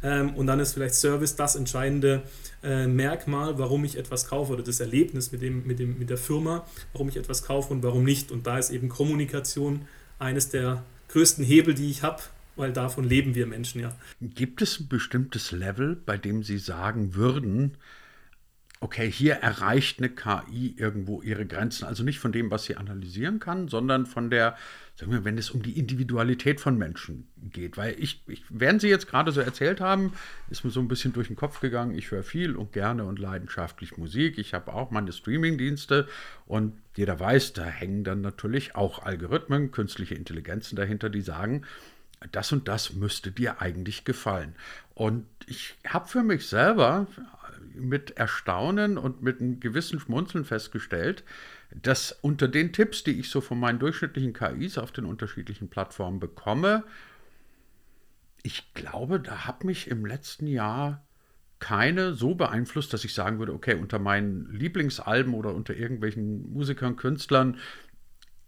Ähm, 0.03 0.35
und 0.35 0.47
dann 0.47 0.61
ist 0.61 0.73
vielleicht 0.73 0.95
Service 0.95 1.37
das 1.37 1.57
entscheidende 1.57 2.23
äh, 2.63 2.87
Merkmal, 2.87 3.59
warum 3.59 3.85
ich 3.85 3.99
etwas 3.99 4.29
kaufe 4.29 4.53
oder 4.55 4.63
das 4.63 4.81
Erlebnis 4.81 5.31
mit, 5.31 5.43
dem, 5.43 5.67
mit, 5.67 5.79
dem, 5.79 5.99
mit 5.99 6.11
der 6.11 6.19
Firma, 6.19 6.67
warum 6.93 7.09
ich 7.09 7.17
etwas 7.17 7.43
kaufe 7.43 7.73
und 7.73 7.83
warum 7.83 8.05
nicht. 8.05 8.33
Und 8.33 8.47
da 8.47 8.59
ist 8.59 8.71
eben 8.71 8.89
Kommunikation 8.89 9.87
eines 10.19 10.49
der 10.49 10.85
größten 11.09 11.45
Hebel, 11.45 11.75
die 11.75 11.91
ich 11.91 12.03
habe, 12.03 12.23
weil 12.59 12.73
davon 12.73 13.05
leben 13.05 13.35
wir 13.35 13.47
Menschen 13.47 13.81
ja. 13.81 13.97
Gibt 14.21 14.63
es 14.63 14.81
ein 14.81 14.89
bestimmtes 14.89 15.53
Level, 15.53 15.97
bei 15.97 16.19
dem 16.19 16.43
Sie 16.43 16.59
sagen 16.59 17.15
würden, 17.15 17.77
okay, 18.81 19.11
hier 19.11 19.35
erreicht 19.35 19.99
eine 19.99 20.09
KI 20.09 20.75
irgendwo 20.77 21.21
ihre 21.23 21.47
Grenzen. 21.47 21.85
Also 21.85 22.05
nicht 22.05 22.21
von 22.21 22.31
dem, 22.31 22.51
was 22.51 22.65
sie 22.65 22.77
analysieren 22.77 23.41
kann, 23.41 23.67
sondern 23.67 24.07
von 24.07 24.31
der, 24.31 24.57
sagen 24.95 25.11
wir, 25.11 25.25
wenn 25.25 25.37
es 25.37 25.51
um 25.51 25.63
die 25.63 25.79
Individualität 25.79 26.61
von 26.61 26.79
Menschen 26.79 27.27
geht. 27.37 27.77
Weil 27.77 27.97
ich, 27.99 28.23
ich 28.29 28.45
während 28.49 28.81
Sie 28.81 28.89
jetzt 28.89 29.09
gerade 29.09 29.33
so 29.33 29.41
erzählt 29.41 29.81
haben, 29.81 30.13
ist 30.49 30.65
mir 30.65 30.71
so 30.71 30.81
ein 30.81 30.87
bisschen 30.87 31.13
durch 31.13 31.27
den 31.27 31.37
Kopf 31.37 31.61
gegangen, 31.61 31.97
ich 31.97 32.11
höre 32.11 32.23
viel 32.23 32.55
und 32.55 32.73
gerne 32.73 33.05
und 33.05 33.19
leidenschaftlich 33.19 33.97
Musik. 33.97 34.39
Ich 34.39 34.55
habe 34.55 34.73
auch 34.73 34.93
meine 34.93 35.13
Streamingdienste 35.13 36.07
und 36.47 36.75
jeder 36.97 37.19
weiß, 37.19 37.55
da 37.55 37.65
hängen 37.65 38.05
dann 38.05 38.21
natürlich 38.21 38.77
auch 38.77 39.03
Algorithmen, 39.03 39.73
künstliche 39.73 40.15
Intelligenzen 40.15 40.77
dahinter, 40.77 41.11
die 41.11 41.21
sagen, 41.21 41.65
das 42.33 42.53
und 42.53 42.69
das 42.69 42.93
müsste 42.95 43.31
dir 43.31 43.61
eigentlich 43.61 44.05
gefallen. 44.05 44.55
Und 44.95 45.27
ich 45.47 45.77
habe 45.87 46.09
für 46.09 46.23
mich 46.23 46.47
selber 46.47 47.07
mit 47.75 48.13
Erstaunen 48.13 48.99
und 48.99 49.23
mit 49.23 49.41
einem 49.41 49.61
gewissen 49.61 50.01
Schmunzeln 50.01 50.45
festgestellt, 50.45 51.25
dass 51.71 52.13
unter 52.13 52.49
den 52.49 52.73
Tipps, 52.73 53.05
die 53.05 53.21
ich 53.21 53.31
so 53.31 53.41
von 53.41 53.61
meinen 53.61 53.79
durchschnittlichen 53.79 54.33
KIs 54.33 54.79
auf 54.79 54.91
den 54.91 55.05
unterschiedlichen 55.05 55.69
Plattformen 55.69 56.19
bekomme, 56.19 56.85
ich 58.43 58.73
glaube, 58.75 59.21
da 59.21 59.47
hat 59.47 59.65
mich 59.65 59.89
im 59.89 60.07
letzten 60.07 60.47
Jahr 60.47 61.07
keine 61.59 62.15
so 62.15 62.35
beeinflusst, 62.35 62.93
dass 62.93 63.05
ich 63.05 63.15
sagen 63.15 63.39
würde, 63.39 63.53
okay, 63.53 63.75
unter 63.75 63.99
meinen 63.99 64.51
Lieblingsalben 64.53 65.35
oder 65.35 65.55
unter 65.55 65.75
irgendwelchen 65.75 66.53
Musikern, 66.53 66.97
Künstlern 66.97 67.59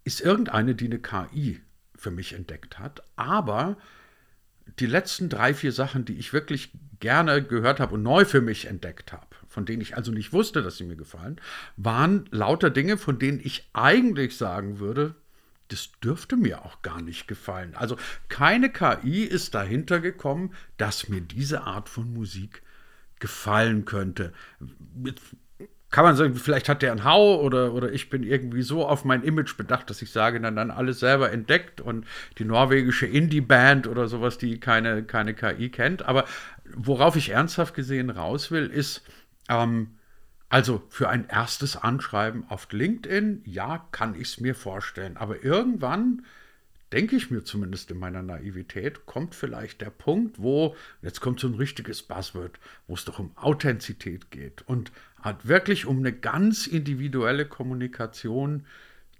ist 0.05 0.21
irgendeine, 0.21 0.75
die 0.75 0.87
eine 0.87 1.01
KI 1.01 1.61
für 2.01 2.11
mich 2.11 2.33
entdeckt 2.33 2.79
hat. 2.79 3.03
Aber 3.17 3.77
die 4.79 4.87
letzten 4.87 5.29
drei, 5.29 5.55
vier 5.55 5.73
Sachen, 5.73 6.05
die 6.05 6.19
ich 6.19 6.33
wirklich 6.33 6.73
gerne 6.99 7.43
gehört 7.43 7.81
habe 7.81 7.95
und 7.95 8.03
neu 8.03 8.25
für 8.25 8.41
mich 8.41 8.67
entdeckt 8.67 9.13
habe, 9.13 9.27
von 9.47 9.65
denen 9.65 9.83
ich 9.83 9.97
also 9.97 10.13
nicht 10.13 10.33
wusste, 10.33 10.63
dass 10.63 10.77
sie 10.77 10.85
mir 10.85 10.97
gefallen, 10.97 11.41
waren 11.77 12.27
lauter 12.31 12.71
Dinge, 12.71 12.99
von 12.99 13.19
denen 13.19 13.41
ich 13.41 13.69
eigentlich 13.73 14.37
sagen 14.37 14.79
würde, 14.79 15.15
das 15.69 15.91
dürfte 16.03 16.37
mir 16.37 16.65
auch 16.65 16.83
gar 16.83 17.01
nicht 17.01 17.29
gefallen. 17.29 17.75
Also 17.75 17.97
keine 18.29 18.71
KI 18.71 19.23
ist 19.23 19.55
dahinter 19.55 20.01
gekommen, 20.01 20.55
dass 20.77 21.09
mir 21.09 21.21
diese 21.21 21.63
Art 21.63 21.89
von 21.89 22.13
Musik 22.13 22.63
gefallen 23.21 23.85
könnte. 23.85 24.33
Kann 25.91 26.05
man 26.05 26.15
sagen, 26.15 26.35
vielleicht 26.37 26.69
hat 26.69 26.83
der 26.83 26.93
einen 26.93 27.05
Hau 27.05 27.41
oder, 27.41 27.73
oder 27.75 27.93
ich 27.93 28.11
bin 28.11 28.23
irgendwie 28.23 28.63
so 28.63 28.87
auf 28.87 29.05
mein 29.05 29.25
Image 29.25 29.57
bedacht, 29.57 29.91
dass 29.91 30.03
ich 30.03 30.13
sage, 30.13 30.41
dann, 30.41 30.55
dann 30.55 30.71
alles 30.71 31.01
selber 31.01 31.33
entdeckt 31.33 31.81
und 31.81 32.07
die 32.39 32.45
norwegische 32.45 33.07
Indie-Band 33.07 33.89
oder 33.89 34.07
sowas, 34.07 34.39
die 34.39 34.61
keine, 34.61 35.03
keine 35.03 35.35
KI 35.35 35.69
kennt. 35.69 36.03
Aber 36.03 36.27
worauf 36.75 37.17
ich 37.17 37.31
ernsthaft 37.31 37.75
gesehen 37.75 38.11
raus 38.11 38.53
will, 38.53 38.69
ist, 38.69 39.03
ähm, 39.49 39.97
also 40.49 40.83
für 40.91 41.09
ein 41.09 41.29
erstes 41.29 41.77
Anschreiben 41.77 42.45
auf 42.49 42.69
LinkedIn, 42.71 43.43
ja, 43.45 43.87
kann 43.91 44.15
ich 44.15 44.29
es 44.29 44.41
mir 44.41 44.55
vorstellen. 44.55 45.17
Aber 45.17 45.43
irgendwann 45.45 46.23
denke 46.93 47.17
ich 47.17 47.31
mir 47.31 47.45
zumindest 47.45 47.91
in 47.91 47.99
meiner 47.99 48.23
Naivität, 48.23 49.07
kommt 49.07 49.35
vielleicht 49.35 49.81
der 49.81 49.91
Punkt, 49.91 50.41
wo, 50.41 50.75
jetzt 51.03 51.21
kommt 51.21 51.41
so 51.41 51.47
ein 51.47 51.55
richtiges 51.55 52.03
Buzzword, 52.03 52.59
wo 52.89 52.95
es 52.95 53.05
doch 53.05 53.19
um 53.19 53.37
Authentizität 53.37 54.31
geht 54.31 54.63
und 54.67 54.91
hat 55.21 55.47
wirklich 55.47 55.87
um 55.87 55.99
eine 55.99 56.13
ganz 56.13 56.67
individuelle 56.67 57.47
Kommunikation, 57.47 58.65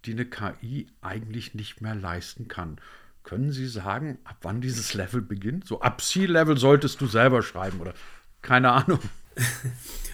die 0.05 0.13
eine 0.13 0.25
KI 0.25 0.87
eigentlich 1.03 1.55
nicht 1.55 1.81
mehr 1.81 1.95
leisten 1.95 2.49
kann. 2.49 2.79
Können 3.23 3.53
Sie 3.53 3.67
sagen, 3.67 4.19
ab 4.25 4.39
wann 4.43 4.61
dieses 4.61 4.95
Level 4.95 5.21
beginnt? 5.21 5.67
So 5.67 5.81
ab 5.81 6.01
C-Level 6.01 6.57
solltest 6.57 7.01
du 7.01 7.07
selber 7.07 7.43
schreiben 7.43 7.81
oder 7.81 7.95
keine 8.43 8.73
Ahnung. 8.73 9.01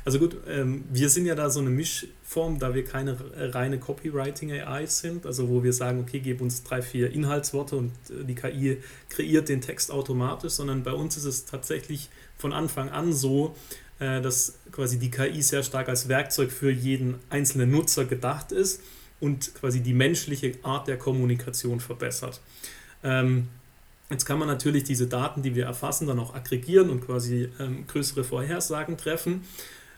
Also 0.05 0.21
gut, 0.21 0.37
ähm, 0.47 0.85
wir 0.93 1.11
sind 1.11 1.27
ja 1.27 1.35
da 1.35 1.51
so 1.51 1.59
eine 1.59 1.71
Mischform, 1.71 2.61
da 2.61 2.77
wir 2.77 2.85
keine 2.85 3.17
reine 3.53 3.81
Copywriting-AI 3.81 4.87
sind, 4.87 5.27
also 5.27 5.49
wo 5.49 5.65
wir 5.65 5.73
sagen, 5.73 5.99
okay, 5.99 6.21
gib 6.21 6.41
uns 6.41 6.63
drei, 6.63 6.81
vier 6.81 7.11
Inhaltsworte 7.11 7.75
und 7.75 7.91
äh, 8.09 8.23
die 8.25 8.37
KI 8.37 8.79
kreiert 9.09 9.49
den 9.49 9.61
Text 9.63 9.91
automatisch, 9.91 10.53
sondern 10.53 10.85
bei 10.85 10.93
uns 10.93 11.17
ist 11.17 11.25
es 11.25 11.45
tatsächlich 11.45 12.09
von 12.39 12.53
Anfang 12.53 12.89
an 12.91 13.13
so, 13.13 13.57
dass 13.99 14.59
quasi 14.73 14.99
die 14.99 15.11
KI 15.11 15.41
sehr 15.41 15.63
stark 15.63 15.89
als 15.89 16.09
Werkzeug 16.09 16.53
für 16.53 16.71
jeden 16.71 17.15
einzelnen 17.31 17.71
Nutzer 17.71 18.05
gedacht 18.05 18.53
ist 18.53 18.83
und 19.21 19.55
quasi 19.55 19.81
die 19.81 19.95
menschliche 19.95 20.53
Art 20.63 20.87
der 20.87 20.99
Kommunikation 20.99 21.81
verbessert. 21.81 22.43
Ähm, 23.03 23.49
Jetzt 24.09 24.25
kann 24.25 24.39
man 24.39 24.47
natürlich 24.47 24.85
diese 24.85 25.09
Daten, 25.09 25.43
die 25.43 25.55
wir 25.57 25.65
erfassen, 25.65 26.07
dann 26.07 26.21
auch 26.21 26.35
aggregieren 26.35 26.91
und 26.91 27.05
quasi 27.05 27.49
ähm, 27.59 27.87
größere 27.89 28.23
Vorhersagen 28.23 28.97
treffen. 28.97 29.43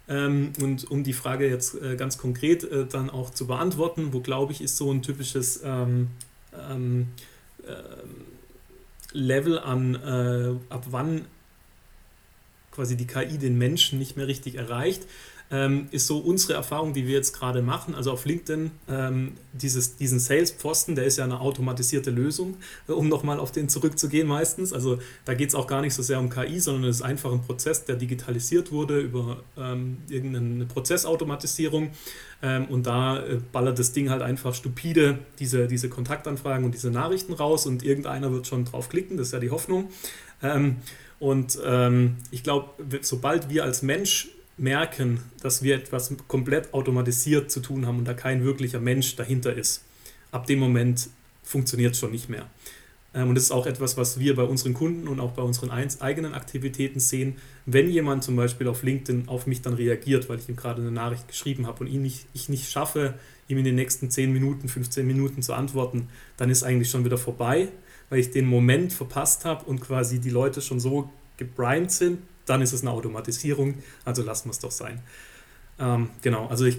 Ähm, 0.09 0.53
und 0.63 0.91
um 0.91 1.05
die 1.05 1.13
Frage 1.13 1.47
jetzt 1.49 1.75
äh, 1.75 1.97
ganz 1.97 2.17
konkret 2.17 2.65
äh, 2.65 2.87
dann 2.87 3.11
auch 3.11 3.31
zu 3.31 3.47
beantworten, 3.47 4.15
wo 4.15 4.21
glaube 4.21 4.53
ich, 4.53 4.63
ist 4.63 4.79
so 4.79 4.91
ein 4.91 5.03
typisches 5.03 5.59
äh, 5.59 5.87
Level 9.13 9.59
an, 9.59 9.95
äh, 9.95 10.73
ab 10.73 10.87
wann 10.91 11.27
quasi 12.79 12.97
die 12.97 13.09
KI 13.09 13.39
den 13.39 13.59
Menschen 13.59 13.99
nicht 13.99 14.17
mehr 14.17 14.29
richtig 14.29 14.55
erreicht 14.55 15.03
ähm, 15.51 15.89
ist 15.91 16.07
so 16.07 16.19
unsere 16.19 16.55
Erfahrung, 16.55 16.93
die 16.93 17.07
wir 17.07 17.15
jetzt 17.15 17.33
gerade 17.33 17.63
machen. 17.63 17.95
Also 17.95 18.13
auf 18.13 18.25
LinkedIn, 18.25 18.71
ähm, 18.89 19.33
dieses, 19.53 19.97
diesen 19.97 20.19
Sales-Posten, 20.19 20.95
der 20.95 21.05
ist 21.05 21.17
ja 21.17 21.25
eine 21.25 21.41
automatisierte 21.41 22.11
Lösung, 22.11 22.57
äh, 22.87 22.93
um 22.93 23.09
nochmal 23.09 23.41
auf 23.41 23.51
den 23.51 23.69
zurückzugehen 23.69 24.29
meistens. 24.29 24.73
Also 24.73 24.99
da 25.25 25.35
geht 25.35 25.49
es 25.49 25.55
auch 25.55 25.67
gar 25.67 25.81
nicht 25.81 25.95
so 25.95 26.03
sehr 26.03 26.21
um 26.21 26.29
KI, 26.29 26.61
sondern 26.61 26.91
es 26.91 26.97
ist 26.97 27.03
einfach 27.03 27.33
ein 27.33 27.43
Prozess, 27.43 27.85
der 27.85 27.97
digitalisiert 27.97 28.73
wurde 28.73 29.01
über 29.01 29.43
ähm, 29.57 29.99
irgendeine 30.09 30.67
Prozessautomatisierung. 30.67 31.91
Ähm, 32.43 32.67
und 32.67 32.87
da 32.87 33.25
äh, 33.25 33.41
ballert 33.51 33.79
das 33.79 33.93
Ding 33.93 34.11
halt 34.11 34.23
einfach 34.23 34.55
stupide 34.55 35.19
diese, 35.39 35.67
diese 35.67 35.89
Kontaktanfragen 35.89 36.65
und 36.65 36.75
diese 36.75 36.91
Nachrichten 36.91 37.33
raus 37.33 37.67
und 37.67 37.83
irgendeiner 37.83 38.33
wird 38.33 38.47
schon 38.47 38.65
drauf 38.67 38.91
klicken, 38.91 39.17
das 39.17 39.29
ist 39.29 39.33
ja 39.33 39.41
die 39.41 39.51
Hoffnung. 39.51 39.89
Und 41.21 41.59
ähm, 41.65 42.17
ich 42.31 42.43
glaube, 42.43 42.71
sobald 43.03 43.49
wir 43.49 43.65
als 43.65 43.83
Mensch 43.83 44.29
merken, 44.57 45.21
dass 45.43 45.63
wir 45.63 45.77
etwas 45.77 46.15
komplett 46.27 46.73
automatisiert 46.75 47.51
zu 47.51 47.61
tun 47.61 47.87
haben 47.87 47.99
und 47.99 48.05
da 48.05 48.15
kein 48.15 48.45
wirklicher 48.45 48.81
Mensch 48.81 49.17
dahinter 49.17 49.55
ist, 49.55 49.85
ab 50.31 50.47
dem 50.47 50.59
Moment 50.59 51.09
funktioniert 51.43 51.95
es 51.95 52.01
schon 52.01 52.13
nicht 52.13 52.29
mehr. 52.29 52.47
Ähm, 53.15 53.31
und 53.31 53.35
das 53.35 53.45
ist 53.45 53.51
auch 53.51 53.67
etwas, 53.67 53.97
was 53.97 54.19
wir 54.19 54.37
bei 54.37 54.43
unseren 54.43 54.75
Kunden 54.75 55.09
und 55.09 55.21
auch 55.21 55.33
bei 55.33 55.43
unseren 55.43 55.71
eigenen 55.71 56.35
Aktivitäten 56.35 57.01
sehen. 57.01 57.37
Wenn 57.67 57.89
jemand 57.91 58.25
zum 58.25 58.37
Beispiel 58.37 58.69
auf 58.69 58.83
LinkedIn 58.83 59.29
auf 59.29 59.47
mich 59.47 59.63
dann 59.63 59.75
reagiert, 59.75 60.29
weil 60.29 60.39
ich 60.39 60.49
ihm 60.49 60.57
gerade 60.57 60.83
eine 60.83 60.91
Nachricht 60.91 61.29
geschrieben 61.29 61.67
habe 61.67 61.81
und 61.81 61.87
ihn 61.87 62.03
nicht, 62.03 62.27
ich 62.35 62.49
nicht 62.49 62.71
schaffe, 62.71 63.15
ihm 63.49 63.59
in 63.59 63.65
den 63.65 63.77
nächsten 63.77 64.11
10 64.11 64.33
Minuten, 64.33 64.69
15 64.69 65.07
Minuten 65.07 65.43
zu 65.43 65.55
antworten, 65.55 66.09
dann 66.37 66.51
ist 66.51 66.63
eigentlich 66.63 66.91
schon 66.91 67.05
wieder 67.05 67.19
vorbei, 67.19 67.69
weil 68.11 68.21
ich 68.21 68.31
den 68.31 68.47
Moment 68.47 68.93
verpasst 68.93 69.45
habe 69.45 69.65
und 69.65 69.81
quasi 69.81 70.21
die 70.21 70.31
Leute 70.31 70.61
schon 70.61 70.81
so 70.81 71.11
gebrimt 71.37 71.91
sind, 71.93 72.21
dann 72.47 72.63
ist 72.63 72.73
es 72.73 72.83
eine 72.83 72.91
Automatisierung, 72.91 73.75
also 74.05 74.23
lassen 74.23 74.47
wir 74.47 74.53
es 74.53 74.59
doch 74.59 74.71
sein. 74.71 75.01
Ähm, 75.79 76.11
genau, 76.23 76.47
also 76.47 76.65
ich, 76.65 76.79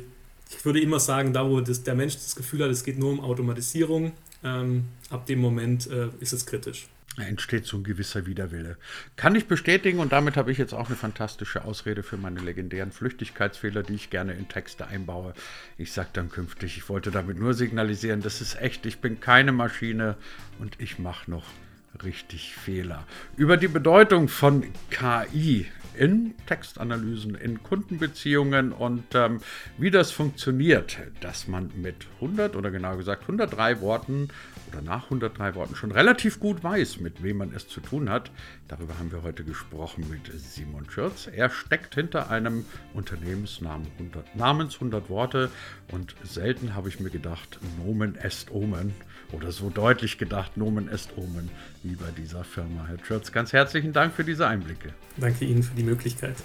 ich 0.50 0.66
würde 0.66 0.82
immer 0.82 1.00
sagen, 1.00 1.32
da 1.34 1.50
wo 1.50 1.62
das, 1.62 1.84
der 1.84 1.96
Mensch 1.96 2.16
das 2.16 2.36
Gefühl 2.36 2.64
hat, 2.64 2.72
es 2.72 2.84
geht 2.84 2.98
nur 2.98 3.12
um 3.12 3.20
Automatisierung, 3.20 4.12
ähm, 4.44 4.86
ab 5.10 5.26
dem 5.26 5.40
Moment 5.40 5.88
äh, 5.88 6.10
ist 6.20 6.34
es 6.34 6.46
kritisch. 6.46 6.88
Entsteht 7.28 7.66
so 7.66 7.78
ein 7.78 7.84
gewisser 7.84 8.26
Widerwille. 8.26 8.78
Kann 9.16 9.36
ich 9.36 9.48
bestätigen 9.48 10.00
und 10.00 10.12
damit 10.12 10.38
habe 10.38 10.52
ich 10.52 10.58
jetzt 10.58 10.74
auch 10.74 10.88
eine 10.88 10.96
fantastische 10.96 11.66
Ausrede 11.66 12.02
für 12.02 12.18
meine 12.18 12.40
legendären 12.40 12.92
Flüchtigkeitsfehler, 12.92 13.84
die 13.84 13.96
ich 13.96 14.10
gerne 14.10 14.34
in 14.34 14.48
Texte 14.48 14.88
einbaue. 14.88 15.34
Ich 15.78 15.92
sage 15.92 16.10
dann 16.14 16.30
künftig, 16.30 16.78
ich 16.78 16.88
wollte 16.90 17.12
damit 17.12 17.38
nur 17.38 17.54
signalisieren, 17.54 18.22
das 18.22 18.42
ist 18.42 18.60
echt, 18.62 18.86
ich 18.86 19.00
bin 19.00 19.20
keine 19.20 19.52
Maschine 19.52 20.16
und 20.60 20.80
ich 20.80 21.00
mache 21.00 21.30
noch 21.30 21.46
richtig 22.04 22.56
Fehler. 22.56 23.06
Über 23.36 23.58
die 23.58 23.68
Bedeutung 23.68 24.28
von 24.28 24.64
KI 24.90 25.68
in 25.96 26.34
Textanalysen, 26.46 27.36
in 27.36 27.62
Kundenbeziehungen 27.62 28.72
und 28.72 29.04
ähm, 29.16 29.42
wie 29.78 29.92
das 29.92 30.12
funktioniert, 30.12 30.98
dass 31.20 31.48
man 31.48 31.72
mit 31.76 32.08
100 32.16 32.56
oder 32.56 32.72
genau 32.72 32.96
gesagt 32.96 33.24
103 33.24 33.82
Worten 33.82 34.30
oder 34.72 34.82
nach 34.82 35.06
103 35.06 35.56
Worten 35.56 35.76
schon 35.76 35.92
relativ 35.92 36.40
gut 36.40 36.64
weiß, 36.64 37.00
mit 37.00 37.24
wem 37.24 37.38
man 37.38 37.54
es 37.54 37.68
zu 37.68 37.82
tun 37.82 38.10
hat. 38.10 38.32
Darüber 38.68 38.98
haben 38.98 39.12
wir 39.12 39.24
heute 39.24 39.44
gesprochen 39.44 40.06
mit 40.10 40.32
Simon 40.40 40.90
Schürz. 40.90 41.28
Er 41.28 41.50
steckt 41.50 41.96
hinter 41.96 42.30
einem 42.30 42.66
Unternehmensnamen 42.94 43.88
100, 43.98 44.36
namens 44.36 44.76
100 44.76 45.10
Worte 45.10 45.50
und 45.92 46.16
selten 46.24 46.76
habe 46.76 46.90
ich 46.90 47.00
mir 47.00 47.10
gedacht, 47.10 47.60
Nomen 47.84 48.16
est 48.16 48.52
Omen 48.52 48.94
oder 49.32 49.52
so 49.52 49.70
deutlich 49.70 50.18
gedacht, 50.18 50.58
Nomen 50.58 50.90
est 50.90 51.18
Omen, 51.18 51.50
wie 51.84 51.96
bei 51.96 52.12
dieser 52.18 52.44
Firma. 52.44 52.86
Herr 52.88 53.04
Schürz, 53.04 53.32
ganz 53.32 53.54
herzlichen 53.54 53.94
Dank 53.94 54.14
für 54.14 54.24
diese 54.24 54.48
Einblicke. 54.48 54.94
Danke 55.18 55.46
Ihnen 55.46 55.64
für 55.64 55.76
die 55.76 55.84
Möglichkeit. 55.84 56.36